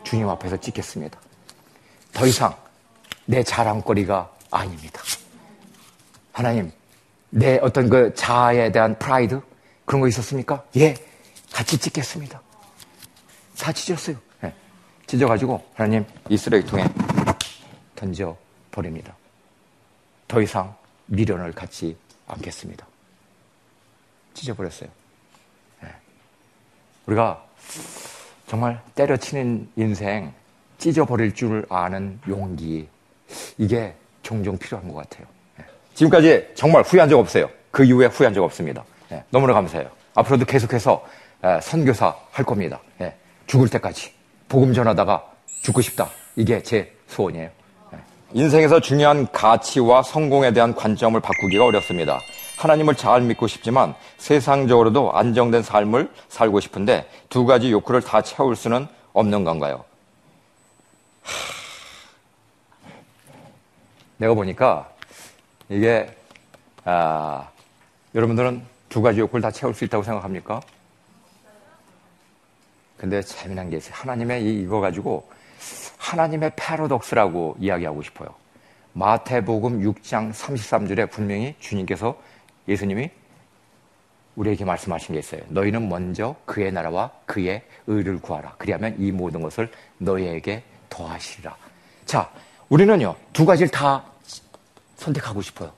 주님 0.03 0.27
앞에서 0.27 0.57
찢겠습니다. 0.57 1.17
더 2.11 2.25
이상 2.25 2.53
내 3.25 3.43
자랑거리가 3.43 4.29
아닙니다. 4.49 5.01
하나님 6.33 6.71
내 7.29 7.59
어떤 7.61 7.87
그 7.87 8.13
자아에 8.15 8.71
대한 8.71 8.97
프라이드 8.97 9.39
그런 9.85 10.01
거 10.01 10.07
있었습니까? 10.07 10.63
예, 10.77 10.95
같이 11.53 11.77
찢겠습니다. 11.77 12.41
다 13.57 13.71
찢었어요. 13.71 14.17
네. 14.41 14.53
찢어가지고 15.05 15.63
하나님 15.75 16.03
이 16.29 16.35
쓰레기통에 16.35 16.83
던져 17.95 18.35
버립니다. 18.71 19.15
더 20.27 20.41
이상 20.41 20.75
미련을 21.05 21.51
갖지 21.53 21.95
않겠습니다. 22.27 22.90
찢어버렸어요. 24.33 24.89
네. 25.81 25.89
우리가 27.05 27.43
정말 28.47 28.81
때려치는 28.95 29.69
인생, 29.75 30.33
찢어버릴 30.77 31.33
줄 31.33 31.65
아는 31.69 32.19
용기, 32.27 32.87
이게 33.57 33.95
종종 34.23 34.57
필요한 34.57 34.87
것 34.87 34.95
같아요. 34.95 35.27
네. 35.57 35.65
지금까지 35.93 36.49
정말 36.55 36.83
후회한 36.83 37.09
적 37.09 37.19
없어요. 37.19 37.49
그 37.71 37.83
이후에 37.85 38.07
후회한 38.07 38.33
적 38.33 38.43
없습니다. 38.43 38.83
예, 39.11 39.23
너무나 39.29 39.53
감사해요. 39.53 39.89
앞으로도 40.15 40.45
계속해서 40.45 41.05
예, 41.45 41.59
선교사 41.61 42.15
할 42.31 42.45
겁니다. 42.45 42.81
예, 42.99 43.15
죽을 43.47 43.69
때까지 43.69 44.13
복음 44.49 44.73
전하다가 44.73 45.25
죽고 45.63 45.81
싶다. 45.81 46.09
이게 46.35 46.61
제 46.61 46.93
소원이에요. 47.07 47.49
예. 47.93 47.97
인생에서 48.33 48.79
중요한 48.79 49.31
가치와 49.31 50.03
성공에 50.03 50.51
대한 50.53 50.75
관점을 50.75 51.19
바꾸기가 51.19 51.65
어렵습니다. 51.65 52.19
하나님을 52.61 52.95
잘 52.95 53.21
믿고 53.21 53.47
싶지만 53.47 53.95
세상적으로도 54.19 55.13
안정된 55.13 55.63
삶을 55.63 56.11
살고 56.29 56.59
싶은데 56.59 57.09
두 57.27 57.47
가지 57.47 57.71
욕구를 57.71 58.01
다 58.01 58.21
채울 58.21 58.55
수는 58.55 58.87
없는 59.13 59.43
건가요? 59.43 59.83
내가 64.17 64.35
보니까 64.35 64.91
이게 65.69 66.15
아, 66.85 67.49
여러분들은 68.13 68.61
두 68.89 69.01
가지 69.01 69.19
욕구를 69.21 69.41
다 69.41 69.49
채울 69.49 69.73
수 69.73 69.83
있다고 69.83 70.03
생각합니까? 70.03 70.61
근데 72.95 73.23
재미난 73.23 73.71
게 73.71 73.77
있어요. 73.77 73.95
하나님의 73.95 74.61
이거 74.61 74.79
가지고 74.79 75.27
하나님의 75.97 76.51
패러독스라고 76.55 77.55
이야기하고 77.59 78.03
싶어요. 78.03 78.29
마태복음 78.93 79.81
6장 79.81 80.31
33절에 80.31 81.09
분명히 81.09 81.55
주님께서 81.59 82.15
예수님이 82.67 83.09
우리에게 84.35 84.63
말씀하신 84.63 85.13
게 85.13 85.19
있어요. 85.19 85.41
너희는 85.49 85.89
먼저 85.89 86.35
그의 86.45 86.71
나라와 86.71 87.11
그의 87.25 87.61
의를 87.87 88.19
구하라. 88.19 88.55
그리하면 88.57 88.95
이 88.97 89.11
모든 89.11 89.41
것을 89.41 89.69
너희에게 89.97 90.63
더하시리라. 90.89 91.55
자, 92.05 92.29
우리는요, 92.69 93.15
두 93.33 93.45
가지를 93.45 93.69
다 93.69 94.03
선택하고 94.95 95.41
싶어요. 95.41 95.71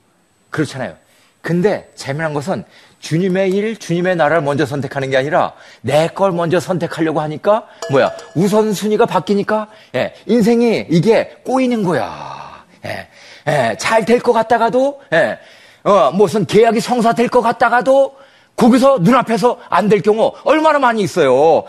그렇잖아요. 0.50 0.96
근데 1.40 1.90
재미난 1.94 2.32
것은 2.32 2.64
주님의 3.00 3.50
일, 3.50 3.76
주님의 3.76 4.16
나라를 4.16 4.40
먼저 4.42 4.64
선택하는 4.64 5.10
게 5.10 5.16
아니라 5.18 5.52
내 5.82 6.08
걸 6.14 6.32
먼저 6.32 6.58
선택하려고 6.58 7.20
하니까 7.20 7.66
뭐야 7.90 8.12
우선순위가 8.34 9.04
바뀌니까 9.04 9.68
예, 9.94 10.14
인생이 10.26 10.86
이게 10.88 11.36
꼬이는 11.44 11.82
거야. 11.82 12.64
예, 12.86 13.08
예, 13.46 13.76
잘될 13.78 14.20
것 14.20 14.32
같다가도 14.32 15.02
예, 15.12 15.38
어, 15.84 16.10
무슨 16.12 16.46
계약이 16.46 16.80
성사될 16.80 17.28
것 17.28 17.40
같다가도 17.42 18.16
거기서 18.56 18.98
눈앞에서 19.00 19.58
안 19.68 19.88
될 19.88 20.00
경우 20.00 20.32
얼마나 20.44 20.78
많이 20.78 21.02
있어요. 21.02 21.64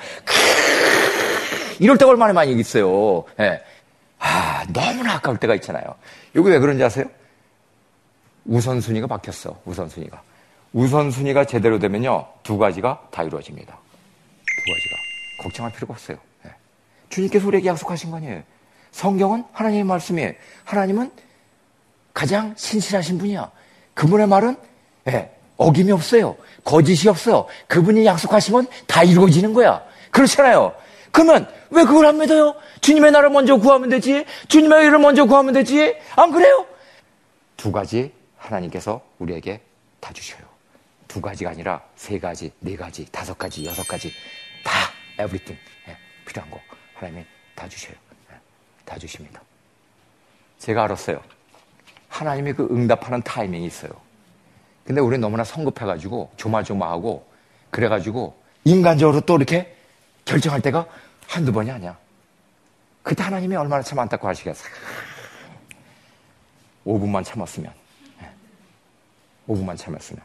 이럴 1.79 1.97
때가 1.97 2.11
얼마나 2.11 2.31
많이 2.33 2.53
있어요. 2.53 3.25
예. 3.39 3.61
아, 4.19 4.65
너무나 4.71 5.15
아까울 5.15 5.37
때가 5.37 5.53
있잖아요. 5.55 5.83
여기 6.35 6.49
왜 6.49 6.59
그런지 6.59 6.83
아세요? 6.83 7.05
우선순위가 8.45 9.07
바뀌었어. 9.07 9.59
우선순위가. 9.65 10.21
우선순위가 10.73 11.45
제대로 11.45 11.79
되면요. 11.79 12.27
두 12.43 12.57
가지가 12.57 13.07
다 13.11 13.23
이루어집니다. 13.23 13.73
두 13.73 14.73
가지가. 14.73 14.95
걱정할 15.43 15.73
필요가 15.73 15.93
없어요. 15.93 16.17
예. 16.45 16.51
주님께서 17.09 17.45
우리에게 17.47 17.67
약속하신 17.67 18.11
거 18.11 18.17
아니에요. 18.17 18.43
성경은 18.91 19.43
하나님의 19.51 19.83
말씀이에요. 19.83 20.31
하나님은 20.63 21.11
가장 22.13 22.53
신실하신 22.55 23.17
분이야. 23.17 23.51
그분의 23.95 24.27
말은 24.27 24.55
예, 25.07 25.31
어김이 25.57 25.91
없어요. 25.91 26.37
거짓이 26.63 27.09
없어요. 27.09 27.47
그분이 27.67 28.05
약속하시면 28.05 28.67
다 28.85 29.03
이루어지는 29.03 29.53
거야. 29.53 29.83
그렇잖아요. 30.11 30.75
그러면 31.11 31.47
왜 31.69 31.83
그걸 31.85 32.05
안 32.05 32.17
믿어요? 32.17 32.55
주님의 32.81 33.11
나라 33.11 33.29
먼저 33.29 33.57
구하면 33.57 33.89
되지. 33.89 34.25
주님의 34.47 34.85
일을 34.85 34.99
먼저 34.99 35.25
구하면 35.25 35.53
되지. 35.53 35.95
안 36.15 36.31
그래요? 36.31 36.65
두 37.57 37.71
가지 37.71 38.11
하나님께서 38.37 39.01
우리에게 39.19 39.61
다 39.99 40.11
주셔요. 40.13 40.41
두 41.07 41.21
가지가 41.21 41.51
아니라 41.51 41.81
세 41.95 42.19
가지, 42.19 42.51
네 42.59 42.75
가지, 42.75 43.05
다섯 43.11 43.37
가지, 43.37 43.65
여섯 43.65 43.87
가지 43.87 44.11
다 44.63 44.71
everything 45.13 45.57
예, 45.87 45.97
필요한 46.25 46.51
거 46.51 46.59
하나님이 46.95 47.25
다 47.55 47.69
주셔요. 47.69 47.95
예, 48.31 48.35
다 48.83 48.97
주십니다. 48.97 49.41
제가 50.59 50.83
알았어요. 50.83 51.21
하나님이 52.15 52.53
그 52.53 52.65
응답하는 52.71 53.21
타이밍이 53.23 53.65
있어요. 53.65 53.91
근데 54.85 55.01
우리 55.01 55.17
너무나 55.17 55.43
성급해가지고 55.43 56.31
조마조마하고 56.37 57.27
그래가지고 57.71 58.39
인간적으로 58.63 59.19
또 59.21 59.35
이렇게 59.35 59.75
결정할 60.23 60.61
때가 60.61 60.87
한두 61.27 61.51
번이 61.51 61.69
아니야. 61.71 61.97
그때 63.03 63.21
하나님이 63.21 63.57
얼마나 63.57 63.83
참 63.83 63.99
안타까워 63.99 64.29
하시겠어요. 64.29 64.71
5분만 66.87 67.25
참았으면. 67.25 67.73
5분만 69.49 69.77
참았으면. 69.77 70.23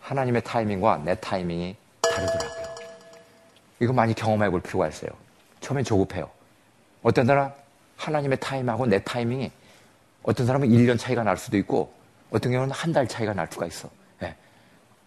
하나님의 0.00 0.42
타이밍과 0.42 0.98
내 1.04 1.14
타이밍이 1.18 1.76
다르더라고요. 2.02 2.66
이거 3.80 3.92
많이 3.94 4.12
경험해 4.12 4.50
볼 4.50 4.60
필요가 4.60 4.86
있어요. 4.88 5.10
처음엔 5.60 5.82
조급해요. 5.82 6.30
어떤 7.02 7.24
사람 7.24 7.52
하나님의 7.96 8.38
타임하고 8.38 8.86
내 8.86 9.02
타이밍이 9.02 9.50
어떤 10.22 10.46
사람은 10.46 10.68
1년 10.68 10.98
차이가 10.98 11.22
날 11.22 11.36
수도 11.36 11.56
있고 11.56 11.92
어떤 12.30 12.52
경우는 12.52 12.72
한 12.72 12.92
달 12.92 13.06
차이가 13.08 13.32
날 13.32 13.48
수가 13.50 13.66
있어. 13.66 13.88
네. 14.20 14.34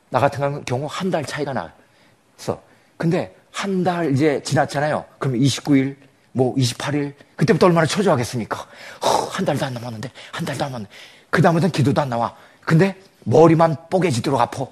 나 0.10 0.20
같은 0.20 0.64
경우 0.66 0.88
한 0.90 1.12
달 1.12 1.24
차이가 1.26 1.54
났어. 1.54 2.62
근데 2.98 3.36
한 3.52 3.84
달 3.84 4.12
이제 4.14 4.42
지났잖아요. 4.44 5.06
그럼 5.20 5.36
29일, 5.36 5.96
뭐 6.32 6.56
28일 6.56 7.14
그때부터 7.36 7.68
얼마나 7.68 7.86
초조하겠습니까? 7.86 8.58
허, 9.04 9.08
한 9.30 9.46
달도 9.46 9.66
안 9.66 9.74
남았는데 9.74 10.12
한 10.32 10.46
달도 10.46 10.66
안 10.66 10.72
남았는데 10.72 10.96
그 11.30 11.42
다음부터는 11.42 11.72
기도도 11.72 12.02
안 12.02 12.10
나와. 12.10 12.36
근데 12.62 13.00
머리만 13.26 13.76
뽀개지도록 13.90 14.40
아파. 14.40 14.66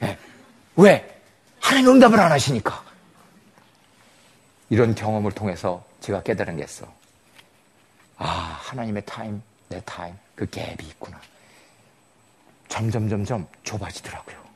네. 0.00 0.16
왜? 0.76 1.20
하나님 1.60 1.90
응답을 1.90 2.18
안 2.20 2.30
하시니까. 2.32 2.84
이런 4.70 4.94
경험을 4.94 5.32
통해서 5.32 5.84
제가 6.00 6.22
깨달은 6.22 6.56
게 6.58 6.64
있어. 6.64 6.86
아, 8.18 8.26
하나님의 8.62 9.02
타임, 9.06 9.42
내 9.68 9.80
타임, 9.84 10.14
그 10.34 10.46
갭이 10.46 10.82
있구나. 10.84 11.20
점점, 12.68 13.08
점점 13.08 13.46
좁아지더라고요. 13.62 14.48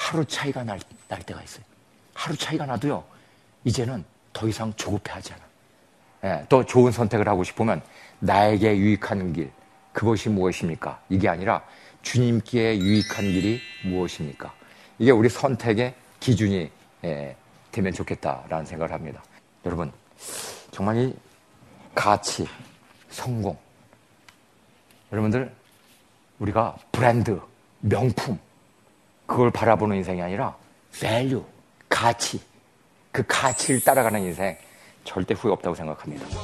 하루 0.00 0.24
차이가 0.24 0.64
날, 0.64 0.80
날 1.08 1.22
때가 1.22 1.42
있어요. 1.42 1.62
하루 2.14 2.34
차이가 2.34 2.64
나도요, 2.64 3.04
이제는 3.64 4.02
더 4.32 4.48
이상 4.48 4.72
조급해 4.74 5.12
하지 5.12 5.32
않아. 5.34 5.42
예, 6.24 6.46
또 6.48 6.64
좋은 6.64 6.90
선택을 6.90 7.28
하고 7.28 7.44
싶으면 7.44 7.82
나에게 8.18 8.76
유익한 8.76 9.32
길, 9.34 9.52
그것이 9.92 10.30
무엇입니까? 10.30 11.00
이게 11.10 11.28
아니라 11.28 11.62
주님께 12.02 12.78
유익한 12.78 13.24
길이 13.24 13.60
무엇입니까? 13.84 14.52
이게 14.98 15.10
우리 15.10 15.28
선택의 15.28 15.94
기준이 16.18 16.70
예, 17.04 17.36
되면 17.70 17.92
좋겠다라는 17.92 18.64
생각을 18.64 18.92
합니다. 18.92 19.22
여러분, 19.66 19.92
정말 20.70 20.96
이 20.96 21.16
가치, 21.94 22.48
성공. 23.10 23.56
여러분들, 25.12 25.52
우리가 26.38 26.76
브랜드, 26.92 27.40
명품, 27.80 28.38
그걸 29.26 29.50
바라보는 29.50 29.96
인생이 29.96 30.22
아니라 30.22 30.56
value, 30.92 31.44
가치, 31.88 32.40
그 33.12 33.24
가치를 33.26 33.82
따라가는 33.82 34.20
인생 34.22 34.56
절대 35.04 35.34
후회 35.34 35.52
없다고 35.52 35.74
생각합니다. 35.74 36.26
네. 36.26 36.34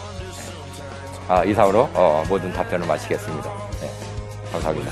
아, 1.29 1.45
이상으로 1.45 1.89
어, 1.95 2.25
모든 2.29 2.53
답변을 2.53 2.87
마치겠습니다. 2.87 3.51
네, 3.81 4.51
감사합니다. 4.53 4.91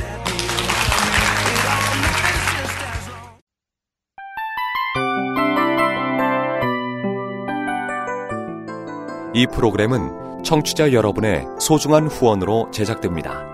이 9.36 9.46
프로그램은 9.48 10.44
청취자 10.44 10.92
여러분의 10.92 11.44
소중한 11.58 12.06
후원으로 12.06 12.70
제작됩니다. 12.70 13.53